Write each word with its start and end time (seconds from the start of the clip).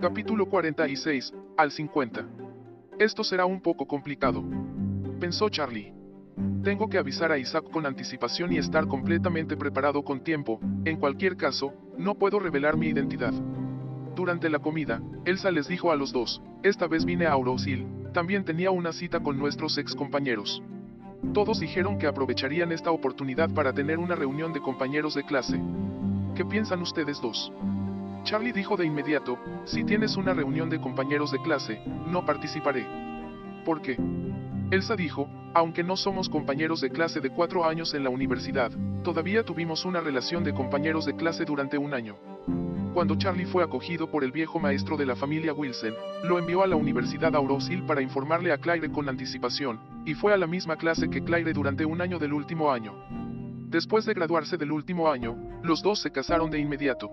Capítulo 0.00 0.46
46, 0.46 1.34
al 1.56 1.72
50. 1.72 2.24
Esto 3.00 3.24
será 3.24 3.46
un 3.46 3.60
poco 3.60 3.88
complicado. 3.88 4.44
Pensó 5.18 5.48
Charlie. 5.48 5.92
Tengo 6.62 6.88
que 6.88 6.98
avisar 6.98 7.32
a 7.32 7.38
Isaac 7.38 7.68
con 7.68 7.84
anticipación 7.84 8.52
y 8.52 8.58
estar 8.58 8.86
completamente 8.86 9.56
preparado 9.56 10.04
con 10.04 10.20
tiempo, 10.20 10.60
en 10.84 10.98
cualquier 10.98 11.36
caso, 11.36 11.74
no 11.96 12.14
puedo 12.14 12.38
revelar 12.38 12.76
mi 12.76 12.86
identidad. 12.86 13.32
Durante 14.14 14.48
la 14.48 14.60
comida, 14.60 15.02
Elsa 15.24 15.50
les 15.50 15.66
dijo 15.66 15.90
a 15.90 15.96
los 15.96 16.12
dos, 16.12 16.40
esta 16.62 16.86
vez 16.86 17.04
vine 17.04 17.26
a 17.26 17.32
Aurosil, 17.32 17.84
también 18.14 18.44
tenía 18.44 18.70
una 18.70 18.92
cita 18.92 19.18
con 19.20 19.36
nuestros 19.36 19.78
ex 19.78 19.96
compañeros. 19.96 20.62
Todos 21.34 21.58
dijeron 21.58 21.98
que 21.98 22.06
aprovecharían 22.06 22.70
esta 22.70 22.92
oportunidad 22.92 23.52
para 23.52 23.72
tener 23.72 23.98
una 23.98 24.14
reunión 24.14 24.52
de 24.52 24.60
compañeros 24.60 25.14
de 25.14 25.24
clase. 25.24 25.60
¿Qué 26.36 26.44
piensan 26.44 26.82
ustedes 26.82 27.20
dos? 27.20 27.52
Charlie 28.28 28.52
dijo 28.52 28.76
de 28.76 28.84
inmediato, 28.84 29.38
si 29.64 29.84
tienes 29.84 30.18
una 30.18 30.34
reunión 30.34 30.68
de 30.68 30.78
compañeros 30.78 31.32
de 31.32 31.40
clase, 31.40 31.80
no 32.08 32.26
participaré. 32.26 32.86
¿Por 33.64 33.80
qué? 33.80 33.96
Elsa 34.70 34.96
dijo, 34.96 35.30
aunque 35.54 35.82
no 35.82 35.96
somos 35.96 36.28
compañeros 36.28 36.82
de 36.82 36.90
clase 36.90 37.20
de 37.20 37.30
cuatro 37.30 37.64
años 37.64 37.94
en 37.94 38.04
la 38.04 38.10
universidad, 38.10 38.70
todavía 39.02 39.46
tuvimos 39.46 39.86
una 39.86 40.02
relación 40.02 40.44
de 40.44 40.52
compañeros 40.52 41.06
de 41.06 41.16
clase 41.16 41.46
durante 41.46 41.78
un 41.78 41.94
año. 41.94 42.16
Cuando 42.92 43.16
Charlie 43.16 43.46
fue 43.46 43.64
acogido 43.64 44.10
por 44.10 44.22
el 44.22 44.30
viejo 44.30 44.58
maestro 44.58 44.98
de 44.98 45.06
la 45.06 45.16
familia 45.16 45.54
Wilson, 45.54 45.94
lo 46.24 46.38
envió 46.38 46.62
a 46.62 46.66
la 46.66 46.76
Universidad 46.76 47.34
Aurosil 47.34 47.82
para 47.84 48.02
informarle 48.02 48.52
a 48.52 48.58
Claire 48.58 48.92
con 48.92 49.08
anticipación, 49.08 49.80
y 50.04 50.12
fue 50.12 50.34
a 50.34 50.36
la 50.36 50.46
misma 50.46 50.76
clase 50.76 51.08
que 51.08 51.24
Claire 51.24 51.54
durante 51.54 51.86
un 51.86 52.02
año 52.02 52.18
del 52.18 52.34
último 52.34 52.70
año. 52.70 52.92
Después 53.70 54.04
de 54.04 54.12
graduarse 54.12 54.58
del 54.58 54.72
último 54.72 55.10
año, 55.10 55.34
los 55.62 55.80
dos 55.82 56.00
se 56.00 56.12
casaron 56.12 56.50
de 56.50 56.58
inmediato. 56.58 57.10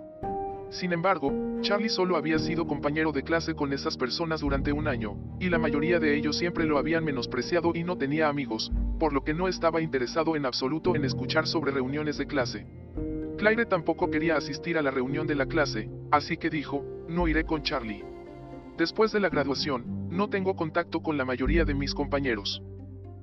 Sin 0.69 0.93
embargo, 0.93 1.31
Charlie 1.61 1.89
solo 1.89 2.17
había 2.17 2.39
sido 2.39 2.67
compañero 2.67 3.11
de 3.11 3.23
clase 3.23 3.55
con 3.55 3.71
esas 3.71 3.97
personas 3.97 4.41
durante 4.41 4.71
un 4.71 4.87
año, 4.87 5.17
y 5.39 5.49
la 5.49 5.57
mayoría 5.57 5.99
de 5.99 6.15
ellos 6.15 6.37
siempre 6.37 6.65
lo 6.65 6.77
habían 6.77 7.03
menospreciado 7.03 7.71
y 7.73 7.83
no 7.83 7.97
tenía 7.97 8.27
amigos, 8.27 8.71
por 8.99 9.13
lo 9.13 9.23
que 9.23 9.33
no 9.33 9.47
estaba 9.47 9.81
interesado 9.81 10.35
en 10.35 10.45
absoluto 10.45 10.95
en 10.95 11.05
escuchar 11.05 11.47
sobre 11.47 11.71
reuniones 11.71 12.17
de 12.17 12.27
clase. 12.27 12.65
Claire 13.37 13.65
tampoco 13.65 14.09
quería 14.09 14.37
asistir 14.37 14.77
a 14.77 14.81
la 14.81 14.91
reunión 14.91 15.27
de 15.27 15.35
la 15.35 15.45
clase, 15.45 15.89
así 16.11 16.37
que 16.37 16.49
dijo, 16.49 16.83
no 17.07 17.27
iré 17.27 17.43
con 17.45 17.63
Charlie. 17.63 18.03
Después 18.77 19.11
de 19.11 19.19
la 19.19 19.29
graduación, 19.29 20.09
no 20.09 20.29
tengo 20.29 20.55
contacto 20.55 21.01
con 21.01 21.17
la 21.17 21.25
mayoría 21.25 21.65
de 21.65 21.73
mis 21.73 21.93
compañeros. 21.93 22.61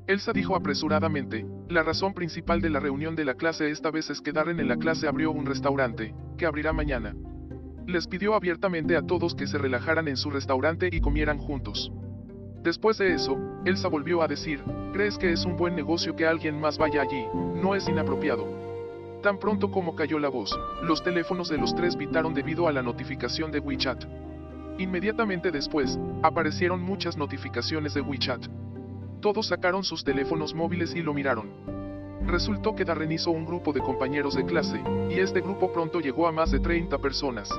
Elsa 0.06 0.32
dijo 0.32 0.56
apresuradamente, 0.56 1.46
la 1.68 1.82
razón 1.82 2.12
principal 2.12 2.60
de 2.60 2.70
la 2.70 2.80
reunión 2.80 3.14
de 3.14 3.24
la 3.24 3.34
clase 3.34 3.70
esta 3.70 3.90
vez 3.90 4.10
es 4.10 4.20
que 4.20 4.32
Darren 4.32 4.60
en 4.60 4.68
la 4.68 4.76
clase 4.76 5.06
abrió 5.06 5.30
un 5.30 5.46
restaurante, 5.46 6.14
que 6.36 6.46
abrirá 6.46 6.72
mañana. 6.72 7.14
Les 7.86 8.06
pidió 8.06 8.34
abiertamente 8.34 8.96
a 8.96 9.02
todos 9.02 9.34
que 9.34 9.46
se 9.46 9.58
relajaran 9.58 10.08
en 10.08 10.16
su 10.16 10.30
restaurante 10.30 10.88
y 10.90 11.00
comieran 11.00 11.38
juntos. 11.38 11.92
Después 12.62 12.98
de 12.98 13.12
eso, 13.12 13.36
Elsa 13.64 13.88
volvió 13.88 14.22
a 14.22 14.28
decir, 14.28 14.62
¿crees 14.92 15.18
que 15.18 15.32
es 15.32 15.44
un 15.44 15.56
buen 15.56 15.74
negocio 15.74 16.14
que 16.14 16.26
alguien 16.26 16.60
más 16.60 16.78
vaya 16.78 17.02
allí? 17.02 17.26
No 17.60 17.74
es 17.74 17.88
inapropiado. 17.88 18.46
Tan 19.20 19.38
pronto 19.38 19.70
como 19.70 19.96
cayó 19.96 20.20
la 20.20 20.28
voz, 20.28 20.56
los 20.82 21.02
teléfonos 21.02 21.48
de 21.48 21.58
los 21.58 21.74
tres 21.74 21.96
pitaron 21.96 22.34
debido 22.34 22.68
a 22.68 22.72
la 22.72 22.82
notificación 22.82 23.50
de 23.50 23.58
WeChat. 23.58 24.04
Inmediatamente 24.78 25.50
después, 25.50 25.98
aparecieron 26.22 26.80
muchas 26.80 27.16
notificaciones 27.16 27.94
de 27.94 28.00
WeChat. 28.00 28.46
Todos 29.20 29.48
sacaron 29.48 29.82
sus 29.82 30.04
teléfonos 30.04 30.54
móviles 30.54 30.94
y 30.94 31.02
lo 31.02 31.14
miraron. 31.14 31.81
Resultó 32.26 32.74
que 32.74 32.84
Darren 32.84 33.12
hizo 33.12 33.30
un 33.30 33.44
grupo 33.44 33.72
de 33.72 33.80
compañeros 33.80 34.34
de 34.34 34.44
clase, 34.44 34.82
y 35.10 35.18
este 35.18 35.40
grupo 35.40 35.72
pronto 35.72 36.00
llegó 36.00 36.26
a 36.26 36.32
más 36.32 36.50
de 36.50 36.60
30 36.60 36.98
personas. 36.98 37.50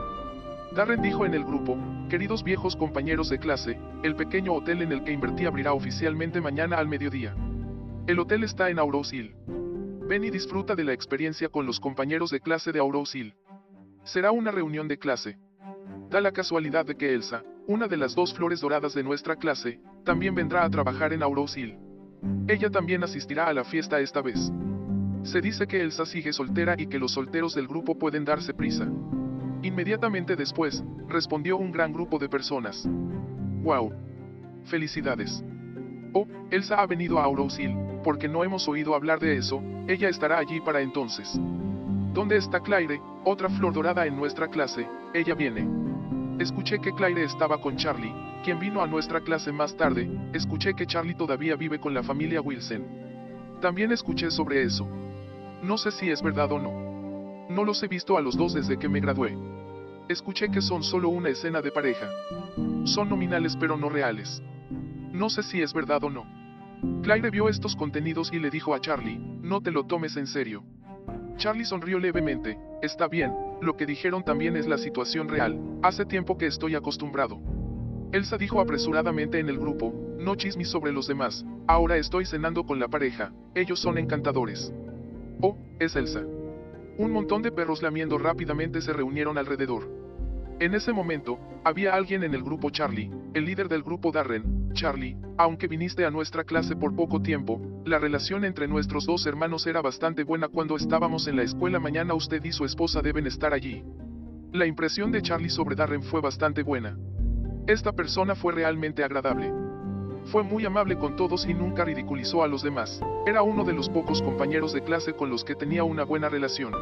Darren 0.74 1.02
dijo 1.02 1.26
en 1.26 1.34
el 1.34 1.44
grupo, 1.44 1.78
queridos 2.10 2.44
viejos 2.44 2.76
compañeros 2.76 3.30
de 3.30 3.38
clase, 3.38 3.78
el 4.02 4.16
pequeño 4.16 4.54
hotel 4.54 4.82
en 4.82 4.92
el 4.92 5.04
que 5.04 5.12
invertí 5.12 5.46
abrirá 5.46 5.74
oficialmente 5.74 6.42
mañana 6.42 6.78
al 6.78 6.88
mediodía. 6.88 7.36
El 8.08 8.20
hotel 8.20 8.44
está 8.44 8.70
en 8.70 8.80
Aurose. 8.80 9.36
Ven 10.08 10.24
y 10.24 10.30
disfruta 10.30 10.76
de 10.76 10.84
la 10.84 10.94
experiencia 10.94 11.50
con 11.50 11.66
los 11.66 11.80
compañeros 11.80 12.32
de 12.32 12.40
clase 12.40 12.72
de 12.72 12.80
Aurose. 12.80 13.34
Será 14.04 14.32
una 14.32 14.52
reunión 14.52 14.88
de 14.88 14.98
clase. 14.98 15.38
Da 16.10 16.20
la 16.20 16.32
casualidad 16.32 16.86
de 16.86 16.96
que 16.96 17.14
Elsa, 17.14 17.44
una 17.68 17.88
de 17.88 17.98
las 17.98 18.16
dos 18.16 18.34
flores 18.34 18.60
doradas 18.60 18.94
de 18.94 19.04
nuestra 19.04 19.36
clase, 19.36 19.80
también 20.04 20.36
vendrá 20.36 20.66
a 20.66 20.70
trabajar 20.70 21.14
en 21.14 21.24
Aurose. 21.24 21.78
Ella 22.48 22.70
también 22.70 23.04
asistirá 23.04 23.48
a 23.48 23.54
la 23.54 23.64
fiesta 23.64 24.00
esta 24.00 24.22
vez. 24.22 24.52
Se 25.24 25.40
dice 25.42 25.68
que 25.68 25.82
Elsa 25.82 26.06
sigue 26.06 26.34
soltera 26.34 26.76
y 26.78 26.88
que 26.88 27.00
los 27.00 27.14
solteros 27.14 27.56
del 27.56 27.68
grupo 27.68 27.98
pueden 27.98 28.26
darse 28.26 28.54
prisa. 28.54 28.88
Inmediatamente 29.62 30.36
después, 30.36 30.84
respondió 31.08 31.58
un 31.58 31.72
gran 31.72 31.94
grupo 31.94 32.20
de 32.20 32.28
personas. 32.28 32.86
¡Wow! 33.64 33.94
Felicidades. 34.66 35.44
Oh, 36.14 36.28
Elsa 36.52 36.76
ha 36.76 36.86
venido 36.86 37.20
a 37.20 37.24
Aurosil, 37.24 37.74
porque 38.04 38.28
no 38.28 38.44
hemos 38.44 38.68
oído 38.68 38.94
hablar 38.94 39.20
de 39.20 39.38
eso, 39.38 39.64
ella 39.88 40.10
estará 40.10 40.38
allí 40.38 40.60
para 40.60 40.82
entonces. 40.82 41.40
¿Dónde 42.14 42.38
está 42.38 42.60
Claire, 42.60 43.02
otra 43.24 43.50
flor 43.50 43.74
dorada 43.74 44.06
en 44.06 44.16
nuestra 44.16 44.48
clase? 44.48 44.88
Ella 45.14 45.34
viene. 45.34 45.68
Escuché 46.40 46.80
que 46.80 46.94
Claire 46.94 47.24
estaba 47.24 47.62
con 47.62 47.78
Charlie, 47.78 48.14
quien 48.44 48.60
vino 48.60 48.82
a 48.82 48.88
nuestra 48.88 49.22
clase 49.22 49.52
más 49.52 49.78
tarde, 49.78 50.10
escuché 50.34 50.74
que 50.74 50.88
Charlie 50.88 51.16
todavía 51.16 51.56
vive 51.56 51.80
con 51.80 51.94
la 51.94 52.02
familia 52.02 52.42
Wilson. 52.42 52.84
También 53.62 53.92
escuché 53.92 54.32
sobre 54.32 54.64
eso. 54.64 54.88
No 55.62 55.78
sé 55.78 55.92
si 55.92 56.10
es 56.10 56.22
verdad 56.22 56.52
o 56.52 56.60
no. 56.60 57.48
No 57.50 57.64
los 57.64 57.82
he 57.84 57.88
visto 57.88 58.18
a 58.18 58.22
los 58.22 58.36
dos 58.36 58.54
desde 58.54 58.78
que 58.78 58.90
me 58.90 59.00
gradué. 59.00 59.38
Escuché 60.10 60.50
que 60.50 60.62
son 60.62 60.84
solo 60.84 61.10
una 61.10 61.30
escena 61.30 61.62
de 61.62 61.72
pareja. 61.72 62.10
Son 62.84 63.08
nominales 63.08 63.56
pero 63.56 63.78
no 63.78 63.90
reales. 63.90 64.42
No 65.12 65.30
sé 65.30 65.44
si 65.44 65.62
es 65.62 65.72
verdad 65.72 66.04
o 66.04 66.10
no. 66.10 66.26
Claire 67.04 67.30
vio 67.30 67.48
estos 67.48 67.76
contenidos 67.76 68.34
y 68.34 68.40
le 68.40 68.50
dijo 68.50 68.74
a 68.74 68.82
Charlie, 68.82 69.20
no 69.20 69.62
te 69.62 69.72
lo 69.72 69.86
tomes 69.86 70.18
en 70.18 70.28
serio. 70.28 70.64
Charlie 71.38 71.66
sonrió 71.66 72.00
levemente, 72.00 72.58
está 72.82 73.08
bien, 73.08 73.34
lo 73.62 73.76
que 73.76 73.86
dijeron 73.86 74.24
también 74.24 74.56
es 74.56 74.68
la 74.68 74.78
situación 74.78 75.28
real, 75.28 75.60
hace 75.82 76.06
tiempo 76.06 76.38
que 76.38 76.48
estoy 76.48 76.76
acostumbrado. 76.76 77.40
Elsa 78.12 78.38
dijo 78.38 78.62
apresuradamente 78.62 79.40
en 79.40 79.50
el 79.50 79.58
grupo, 79.58 79.94
no 80.20 80.36
chismes 80.36 80.70
sobre 80.70 80.92
los 80.92 81.08
demás, 81.08 81.46
ahora 81.68 81.98
estoy 81.98 82.26
cenando 82.26 82.66
con 82.66 82.80
la 82.80 82.88
pareja, 82.88 83.34
ellos 83.56 83.80
son 83.80 83.98
encantadores. 83.98 84.72
Oh, 85.42 85.58
es 85.80 85.96
Elsa. 85.96 86.24
Un 86.98 87.12
montón 87.12 87.42
de 87.42 87.52
perros 87.52 87.82
lamiendo 87.82 88.18
rápidamente 88.18 88.82
se 88.82 88.94
reunieron 88.94 89.38
alrededor. 89.38 89.90
En 90.60 90.76
ese 90.76 90.94
momento, 90.94 91.40
había 91.64 91.96
alguien 91.96 92.24
en 92.24 92.36
el 92.36 92.44
grupo 92.44 92.70
Charlie, 92.70 93.12
el 93.34 93.46
líder 93.46 93.68
del 93.68 93.82
grupo 93.82 94.12
Darren, 94.12 94.63
Charlie, 94.74 95.16
aunque 95.38 95.68
viniste 95.68 96.06
a 96.06 96.12
nuestra 96.12 96.44
clase 96.44 96.76
por 96.76 96.96
poco 96.96 97.22
tiempo, 97.22 97.62
la 97.86 98.00
relación 98.00 98.44
entre 98.44 98.68
nuestros 98.68 99.06
dos 99.06 99.26
hermanos 99.26 99.68
era 99.68 99.82
bastante 99.82 100.24
buena 100.24 100.48
cuando 100.48 100.76
estábamos 100.76 101.28
en 101.28 101.36
la 101.36 101.44
escuela 101.44 101.80
mañana 101.80 102.14
usted 102.14 102.44
y 102.44 102.52
su 102.52 102.66
esposa 102.66 103.02
deben 103.02 103.28
estar 103.28 103.54
allí. 103.54 103.84
La 104.52 104.66
impresión 104.66 105.12
de 105.12 105.22
Charlie 105.22 105.50
sobre 105.50 105.76
Darren 105.76 106.04
fue 106.04 106.22
bastante 106.22 106.64
buena. 106.64 106.98
Esta 107.68 107.94
persona 107.94 108.36
fue 108.36 108.54
realmente 108.54 109.04
agradable. 109.04 109.54
Fue 110.26 110.44
muy 110.44 110.66
amable 110.66 110.98
con 110.98 111.16
todos 111.16 111.46
y 111.46 111.54
nunca 111.54 111.86
ridiculizó 111.86 112.44
a 112.44 112.48
los 112.48 112.64
demás. 112.64 113.02
Era 113.26 113.42
uno 113.42 113.64
de 113.64 113.74
los 113.74 113.90
pocos 113.90 114.22
compañeros 114.22 114.74
de 114.74 114.84
clase 114.84 115.14
con 115.14 115.30
los 115.30 115.44
que 115.44 115.56
tenía 115.56 115.84
una 115.84 116.04
buena 116.04 116.30
relación. 116.30 116.74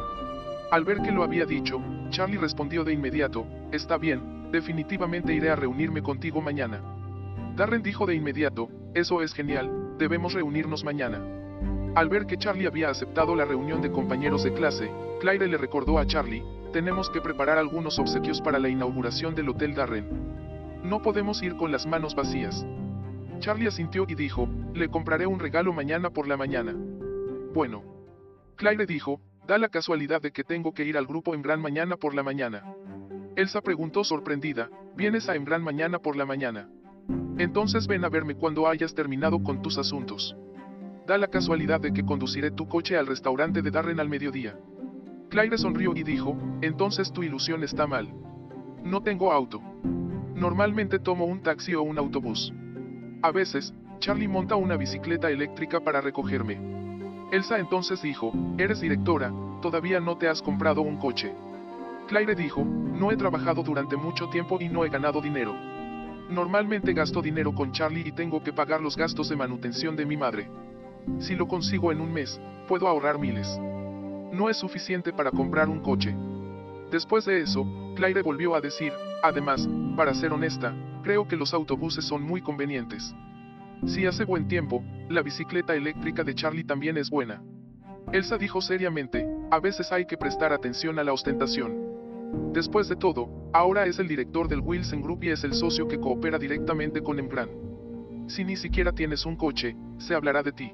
Al 0.70 0.84
ver 0.84 1.02
que 1.02 1.12
lo 1.12 1.22
había 1.22 1.44
dicho, 1.44 1.80
Charlie 2.10 2.38
respondió 2.38 2.84
de 2.84 2.92
inmediato, 2.92 3.46
está 3.72 3.98
bien, 3.98 4.50
definitivamente 4.50 5.34
iré 5.34 5.50
a 5.50 5.56
reunirme 5.56 6.02
contigo 6.02 6.40
mañana. 6.40 6.82
Darren 7.56 7.82
dijo 7.82 8.06
de 8.06 8.14
inmediato, 8.14 8.70
eso 8.94 9.20
es 9.20 9.34
genial, 9.34 9.96
debemos 9.98 10.32
reunirnos 10.32 10.84
mañana. 10.84 11.20
Al 11.94 12.08
ver 12.08 12.24
que 12.24 12.38
Charlie 12.38 12.66
había 12.66 12.88
aceptado 12.88 13.36
la 13.36 13.44
reunión 13.44 13.82
de 13.82 13.92
compañeros 13.92 14.44
de 14.44 14.54
clase, 14.54 14.90
Claire 15.20 15.46
le 15.46 15.58
recordó 15.58 15.98
a 15.98 16.06
Charlie, 16.06 16.42
tenemos 16.72 17.10
que 17.10 17.20
preparar 17.20 17.58
algunos 17.58 17.98
obsequios 17.98 18.40
para 18.40 18.58
la 18.58 18.70
inauguración 18.70 19.34
del 19.34 19.50
Hotel 19.50 19.74
Darren. 19.74 20.08
No 20.82 21.02
podemos 21.02 21.42
ir 21.42 21.54
con 21.56 21.70
las 21.70 21.86
manos 21.86 22.14
vacías. 22.14 22.64
Charlie 23.40 23.68
asintió 23.68 24.06
y 24.08 24.14
dijo, 24.14 24.48
le 24.72 24.88
compraré 24.88 25.26
un 25.26 25.38
regalo 25.38 25.74
mañana 25.74 26.08
por 26.08 26.26
la 26.26 26.38
mañana. 26.38 26.74
Bueno. 27.52 27.82
Claire 28.56 28.86
dijo, 28.86 29.20
da 29.46 29.58
la 29.58 29.68
casualidad 29.68 30.22
de 30.22 30.32
que 30.32 30.44
tengo 30.44 30.72
que 30.72 30.84
ir 30.84 30.96
al 30.96 31.06
grupo 31.06 31.34
en 31.34 31.42
gran 31.42 31.60
mañana 31.60 31.98
por 31.98 32.14
la 32.14 32.22
mañana. 32.22 32.64
Elsa 33.36 33.60
preguntó 33.60 34.04
sorprendida, 34.04 34.70
¿vienes 34.96 35.28
a 35.28 35.34
Embran 35.34 35.62
mañana 35.62 35.98
por 35.98 36.16
la 36.16 36.24
mañana? 36.24 36.70
Entonces 37.42 37.88
ven 37.88 38.04
a 38.04 38.08
verme 38.08 38.36
cuando 38.36 38.68
hayas 38.68 38.94
terminado 38.94 39.42
con 39.42 39.62
tus 39.62 39.76
asuntos. 39.76 40.36
Da 41.08 41.18
la 41.18 41.26
casualidad 41.26 41.80
de 41.80 41.92
que 41.92 42.04
conduciré 42.04 42.52
tu 42.52 42.68
coche 42.68 42.96
al 42.96 43.08
restaurante 43.08 43.62
de 43.62 43.72
Darren 43.72 43.98
al 43.98 44.08
mediodía. 44.08 44.56
Claire 45.28 45.58
sonrió 45.58 45.92
y 45.96 46.04
dijo, 46.04 46.36
entonces 46.60 47.12
tu 47.12 47.24
ilusión 47.24 47.64
está 47.64 47.88
mal. 47.88 48.14
No 48.84 49.02
tengo 49.02 49.32
auto. 49.32 49.60
Normalmente 50.36 51.00
tomo 51.00 51.24
un 51.24 51.42
taxi 51.42 51.74
o 51.74 51.82
un 51.82 51.98
autobús. 51.98 52.52
A 53.22 53.32
veces, 53.32 53.74
Charlie 53.98 54.28
monta 54.28 54.54
una 54.54 54.76
bicicleta 54.76 55.28
eléctrica 55.28 55.80
para 55.80 56.00
recogerme. 56.00 56.60
Elsa 57.32 57.58
entonces 57.58 58.02
dijo, 58.02 58.32
eres 58.56 58.80
directora, 58.80 59.32
todavía 59.60 59.98
no 59.98 60.16
te 60.16 60.28
has 60.28 60.40
comprado 60.42 60.82
un 60.82 60.96
coche. 60.96 61.34
Claire 62.06 62.36
dijo, 62.36 62.64
no 62.64 63.10
he 63.10 63.16
trabajado 63.16 63.64
durante 63.64 63.96
mucho 63.96 64.28
tiempo 64.28 64.58
y 64.60 64.68
no 64.68 64.84
he 64.84 64.90
ganado 64.90 65.20
dinero. 65.20 65.71
Normalmente 66.30 66.92
gasto 66.92 67.20
dinero 67.20 67.54
con 67.54 67.72
Charlie 67.72 68.06
y 68.06 68.12
tengo 68.12 68.42
que 68.42 68.52
pagar 68.52 68.80
los 68.80 68.96
gastos 68.96 69.28
de 69.28 69.36
manutención 69.36 69.96
de 69.96 70.06
mi 70.06 70.16
madre. 70.16 70.48
Si 71.18 71.34
lo 71.34 71.46
consigo 71.46 71.92
en 71.92 72.00
un 72.00 72.12
mes, 72.12 72.40
puedo 72.68 72.88
ahorrar 72.88 73.18
miles. 73.18 73.58
No 74.32 74.48
es 74.48 74.56
suficiente 74.56 75.12
para 75.12 75.30
comprar 75.30 75.68
un 75.68 75.80
coche. 75.80 76.14
Después 76.90 77.24
de 77.24 77.40
eso, 77.40 77.66
Claire 77.96 78.22
volvió 78.22 78.54
a 78.54 78.60
decir, 78.60 78.92
además, 79.22 79.68
para 79.96 80.14
ser 80.14 80.32
honesta, 80.32 80.74
creo 81.02 81.26
que 81.26 81.36
los 81.36 81.52
autobuses 81.52 82.04
son 82.04 82.22
muy 82.22 82.40
convenientes. 82.40 83.14
Si 83.86 84.06
hace 84.06 84.24
buen 84.24 84.46
tiempo, 84.46 84.82
la 85.08 85.22
bicicleta 85.22 85.74
eléctrica 85.74 86.22
de 86.22 86.34
Charlie 86.34 86.64
también 86.64 86.96
es 86.96 87.10
buena. 87.10 87.42
Elsa 88.12 88.38
dijo 88.38 88.60
seriamente, 88.60 89.26
a 89.50 89.58
veces 89.58 89.92
hay 89.92 90.06
que 90.06 90.16
prestar 90.16 90.52
atención 90.52 90.98
a 90.98 91.04
la 91.04 91.12
ostentación. 91.12 91.91
Después 92.52 92.88
de 92.88 92.96
todo, 92.96 93.50
ahora 93.52 93.86
es 93.86 93.98
el 93.98 94.08
director 94.08 94.48
del 94.48 94.60
Wilson 94.60 95.02
Group 95.02 95.24
y 95.24 95.30
es 95.30 95.44
el 95.44 95.54
socio 95.54 95.88
que 95.88 95.98
coopera 95.98 96.38
directamente 96.38 97.02
con 97.02 97.18
Embran. 97.18 97.48
Si 98.26 98.44
ni 98.44 98.56
siquiera 98.56 98.92
tienes 98.92 99.26
un 99.26 99.36
coche, 99.36 99.76
se 99.98 100.14
hablará 100.14 100.42
de 100.42 100.52
ti. 100.52 100.72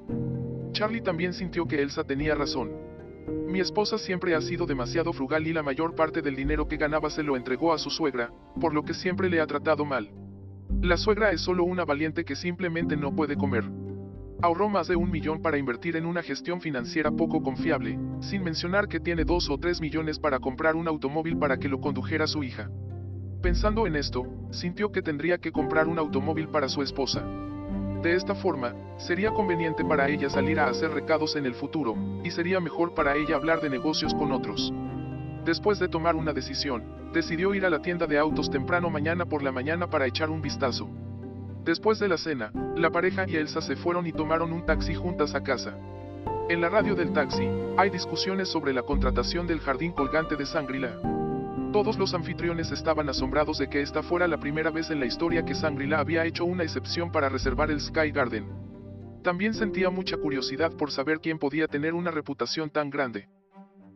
Charlie 0.72 1.00
también 1.00 1.32
sintió 1.32 1.66
que 1.66 1.82
Elsa 1.82 2.04
tenía 2.04 2.34
razón. 2.34 2.70
Mi 3.46 3.60
esposa 3.60 3.98
siempre 3.98 4.34
ha 4.34 4.40
sido 4.40 4.66
demasiado 4.66 5.12
frugal 5.12 5.46
y 5.46 5.52
la 5.52 5.62
mayor 5.62 5.94
parte 5.94 6.22
del 6.22 6.36
dinero 6.36 6.68
que 6.68 6.76
ganaba 6.76 7.10
se 7.10 7.22
lo 7.22 7.36
entregó 7.36 7.72
a 7.72 7.78
su 7.78 7.90
suegra, 7.90 8.30
por 8.60 8.74
lo 8.74 8.84
que 8.84 8.94
siempre 8.94 9.28
le 9.28 9.40
ha 9.40 9.46
tratado 9.46 9.84
mal. 9.84 10.10
La 10.82 10.96
suegra 10.96 11.32
es 11.32 11.40
solo 11.40 11.64
una 11.64 11.84
valiente 11.84 12.24
que 12.24 12.36
simplemente 12.36 12.96
no 12.96 13.14
puede 13.14 13.36
comer. 13.36 13.64
Ahorró 14.40 14.68
más 14.68 14.86
de 14.86 14.94
un 14.94 15.10
millón 15.10 15.42
para 15.42 15.58
invertir 15.58 15.96
en 15.96 16.06
una 16.06 16.22
gestión 16.22 16.60
financiera 16.60 17.10
poco 17.10 17.42
confiable, 17.42 17.98
sin 18.20 18.44
mencionar 18.44 18.86
que 18.86 19.00
tiene 19.00 19.24
dos 19.24 19.50
o 19.50 19.58
tres 19.58 19.80
millones 19.80 20.20
para 20.20 20.38
comprar 20.38 20.76
un 20.76 20.86
automóvil 20.86 21.36
para 21.38 21.58
que 21.58 21.68
lo 21.68 21.80
condujera 21.80 22.28
su 22.28 22.44
hija. 22.44 22.70
Pensando 23.42 23.84
en 23.88 23.96
esto, 23.96 24.26
sintió 24.52 24.92
que 24.92 25.02
tendría 25.02 25.38
que 25.38 25.50
comprar 25.50 25.88
un 25.88 25.98
automóvil 25.98 26.48
para 26.48 26.68
su 26.68 26.82
esposa. 26.82 27.24
De 28.00 28.14
esta 28.14 28.36
forma, 28.36 28.74
sería 28.96 29.32
conveniente 29.32 29.84
para 29.84 30.08
ella 30.08 30.30
salir 30.30 30.60
a 30.60 30.68
hacer 30.68 30.92
recados 30.92 31.34
en 31.34 31.44
el 31.44 31.54
futuro, 31.54 31.96
y 32.22 32.30
sería 32.30 32.60
mejor 32.60 32.94
para 32.94 33.16
ella 33.16 33.34
hablar 33.34 33.60
de 33.60 33.70
negocios 33.70 34.14
con 34.14 34.30
otros. 34.30 34.72
Después 35.44 35.80
de 35.80 35.88
tomar 35.88 36.14
una 36.14 36.32
decisión, 36.32 36.84
decidió 37.12 37.54
ir 37.54 37.66
a 37.66 37.70
la 37.70 37.82
tienda 37.82 38.06
de 38.06 38.18
autos 38.18 38.50
temprano 38.50 38.88
mañana 38.88 39.24
por 39.26 39.42
la 39.42 39.50
mañana 39.50 39.90
para 39.90 40.06
echar 40.06 40.30
un 40.30 40.42
vistazo. 40.42 40.88
Después 41.64 41.98
de 41.98 42.08
la 42.08 42.16
cena, 42.16 42.50
la 42.76 42.90
pareja 42.90 43.24
y 43.28 43.36
Elsa 43.36 43.60
se 43.60 43.76
fueron 43.76 44.06
y 44.06 44.12
tomaron 44.12 44.52
un 44.52 44.64
taxi 44.64 44.94
juntas 44.94 45.34
a 45.34 45.42
casa. 45.42 45.76
En 46.48 46.60
la 46.60 46.70
radio 46.70 46.94
del 46.94 47.12
taxi, 47.12 47.46
hay 47.76 47.90
discusiones 47.90 48.48
sobre 48.48 48.72
la 48.72 48.82
contratación 48.82 49.46
del 49.46 49.60
jardín 49.60 49.92
colgante 49.92 50.34
de 50.34 50.46
Sangrila. 50.46 50.98
Todos 51.72 51.98
los 51.98 52.14
anfitriones 52.14 52.72
estaban 52.72 53.10
asombrados 53.10 53.58
de 53.58 53.68
que 53.68 53.82
esta 53.82 54.02
fuera 54.02 54.26
la 54.26 54.40
primera 54.40 54.70
vez 54.70 54.88
en 54.90 55.00
la 55.00 55.04
historia 55.04 55.44
que 55.44 55.54
Sangrila 55.54 55.98
había 55.98 56.24
hecho 56.24 56.46
una 56.46 56.62
excepción 56.62 57.12
para 57.12 57.28
reservar 57.28 57.70
el 57.70 57.80
Sky 57.80 58.10
Garden. 58.10 58.48
También 59.22 59.52
sentía 59.52 59.90
mucha 59.90 60.16
curiosidad 60.16 60.72
por 60.72 60.90
saber 60.90 61.20
quién 61.20 61.38
podía 61.38 61.68
tener 61.68 61.92
una 61.92 62.10
reputación 62.10 62.70
tan 62.70 62.88
grande. 62.88 63.28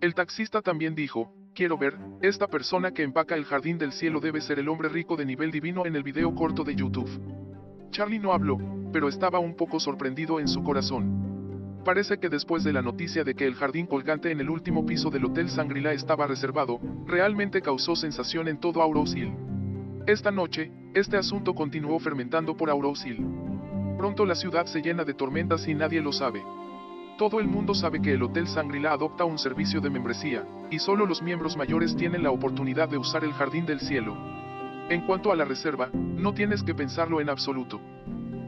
El 0.02 0.14
taxista 0.14 0.60
también 0.60 0.94
dijo, 0.94 1.32
quiero 1.54 1.78
ver, 1.78 1.96
esta 2.20 2.48
persona 2.48 2.92
que 2.92 3.02
empaca 3.02 3.34
el 3.34 3.46
jardín 3.46 3.78
del 3.78 3.92
cielo 3.92 4.20
debe 4.20 4.42
ser 4.42 4.58
el 4.58 4.68
hombre 4.68 4.90
rico 4.90 5.16
de 5.16 5.24
nivel 5.24 5.50
divino 5.50 5.86
en 5.86 5.96
el 5.96 6.02
video 6.02 6.34
corto 6.34 6.64
de 6.64 6.74
YouTube. 6.74 7.08
Charlie 7.92 8.18
no 8.18 8.32
habló, 8.32 8.58
pero 8.90 9.06
estaba 9.06 9.38
un 9.38 9.54
poco 9.54 9.78
sorprendido 9.78 10.40
en 10.40 10.48
su 10.48 10.62
corazón. 10.62 11.78
Parece 11.84 12.18
que 12.18 12.30
después 12.30 12.64
de 12.64 12.72
la 12.72 12.80
noticia 12.80 13.22
de 13.22 13.34
que 13.34 13.46
el 13.46 13.54
jardín 13.54 13.86
colgante 13.86 14.30
en 14.30 14.40
el 14.40 14.48
último 14.48 14.86
piso 14.86 15.10
del 15.10 15.26
Hotel 15.26 15.50
Sangrila 15.50 15.92
estaba 15.92 16.26
reservado, 16.26 16.80
realmente 17.06 17.60
causó 17.60 17.94
sensación 17.94 18.48
en 18.48 18.58
todo 18.58 18.80
Aurous 18.80 19.14
Hill. 19.14 19.34
Esta 20.06 20.30
noche, 20.30 20.72
este 20.94 21.18
asunto 21.18 21.54
continuó 21.54 21.98
fermentando 21.98 22.56
por 22.56 22.70
Aurous 22.70 23.04
Hill. 23.04 23.26
Pronto 23.98 24.24
la 24.24 24.36
ciudad 24.36 24.64
se 24.64 24.80
llena 24.80 25.04
de 25.04 25.12
tormentas 25.12 25.68
y 25.68 25.74
nadie 25.74 26.00
lo 26.00 26.12
sabe. 26.12 26.42
Todo 27.18 27.40
el 27.40 27.46
mundo 27.46 27.74
sabe 27.74 28.00
que 28.00 28.14
el 28.14 28.22
Hotel 28.22 28.48
Sangrila 28.48 28.92
adopta 28.92 29.26
un 29.26 29.38
servicio 29.38 29.82
de 29.82 29.90
membresía, 29.90 30.46
y 30.70 30.78
solo 30.78 31.04
los 31.04 31.20
miembros 31.20 31.58
mayores 31.58 31.94
tienen 31.94 32.22
la 32.22 32.30
oportunidad 32.30 32.88
de 32.88 32.96
usar 32.96 33.22
el 33.22 33.34
Jardín 33.34 33.66
del 33.66 33.80
Cielo. 33.80 34.16
En 34.92 35.06
cuanto 35.06 35.32
a 35.32 35.36
la 35.36 35.46
reserva, 35.46 35.88
no 35.94 36.34
tienes 36.34 36.62
que 36.62 36.74
pensarlo 36.74 37.22
en 37.22 37.30
absoluto. 37.30 37.80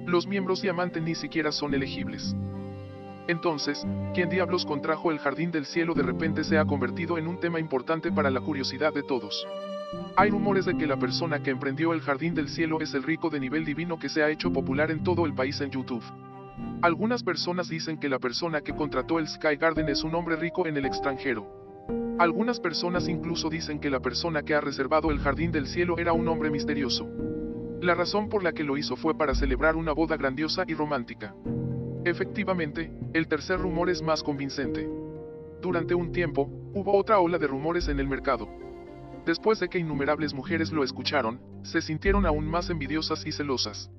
Los 0.05 0.27
miembros 0.27 0.61
diamante 0.61 1.01
ni 1.01 1.15
siquiera 1.15 1.51
son 1.51 1.73
elegibles. 1.73 2.37
Entonces, 3.29 3.83
¿quién 4.13 4.29
diablos 4.29 4.67
contrajo 4.67 5.11
el 5.11 5.21
jardín 5.21 5.51
del 5.51 5.65
cielo 5.65 5.95
de 5.95 6.03
repente 6.03 6.45
se 6.45 6.59
ha 6.59 6.67
convertido 6.67 7.17
en 7.17 7.29
un 7.29 7.41
tema 7.41 7.61
importante 7.61 8.13
para 8.13 8.31
la 8.31 8.43
curiosidad 8.43 8.93
de 8.93 9.03
todos? 9.03 9.47
Hay 10.17 10.29
rumores 10.29 10.67
de 10.67 10.77
que 10.77 10.87
la 10.87 10.99
persona 10.99 11.43
que 11.43 11.49
emprendió 11.49 11.95
el 11.95 12.03
jardín 12.03 12.35
del 12.35 12.51
cielo 12.51 12.79
es 12.83 12.93
el 12.93 13.05
rico 13.05 13.31
de 13.31 13.41
nivel 13.41 13.65
divino 13.65 13.99
que 13.99 14.11
se 14.11 14.23
ha 14.23 14.29
hecho 14.29 14.53
popular 14.53 14.91
en 14.91 15.03
todo 15.03 15.25
el 15.25 15.33
país 15.33 15.63
en 15.63 15.71
YouTube. 15.71 16.05
Algunas 16.83 17.23
personas 17.23 17.71
dicen 17.71 17.97
que 17.97 18.11
la 18.11 18.19
persona 18.19 18.61
que 18.61 18.77
contrató 18.77 19.19
el 19.19 19.29
Sky 19.29 19.57
Garden 19.57 19.89
es 19.89 20.05
un 20.05 20.15
hombre 20.15 20.37
rico 20.37 20.67
en 20.67 20.77
el 20.77 20.85
extranjero. 20.85 21.64
Algunas 22.19 22.61
personas 22.61 23.09
incluso 23.09 23.51
dicen 23.51 23.81
que 23.81 23.91
la 23.91 24.01
persona 24.01 24.43
que 24.43 24.55
ha 24.55 24.61
reservado 24.61 25.11
el 25.11 25.19
jardín 25.19 25.51
del 25.51 25.67
cielo 25.67 25.99
era 25.99 26.13
un 26.13 26.29
hombre 26.29 26.51
misterioso. 26.51 27.09
La 27.81 27.95
razón 27.95 28.29
por 28.29 28.43
la 28.45 28.53
que 28.53 28.65
lo 28.65 28.77
hizo 28.77 28.97
fue 28.97 29.17
para 29.17 29.35
celebrar 29.35 29.77
una 29.77 29.93
boda 29.93 30.17
grandiosa 30.17 30.65
y 30.67 30.75
romántica. 30.75 31.35
Efectivamente, 32.05 32.93
el 33.13 33.27
tercer 33.29 33.59
rumor 33.59 33.91
es 33.91 34.01
más 34.01 34.23
convincente. 34.23 34.89
Durante 35.61 35.95
un 35.95 36.13
tiempo, 36.13 36.49
hubo 36.73 36.97
otra 36.97 37.19
ola 37.19 37.39
de 37.39 37.47
rumores 37.47 37.89
en 37.89 37.99
el 37.99 38.07
mercado. 38.07 38.49
Después 39.27 39.59
de 39.59 39.69
que 39.69 39.79
innumerables 39.79 40.35
mujeres 40.35 40.71
lo 40.71 40.85
escucharon, 40.85 41.41
se 41.63 41.81
sintieron 41.81 42.27
aún 42.27 42.47
más 42.47 42.71
envidiosas 42.71 43.27
y 43.27 43.33
celosas. 43.33 43.91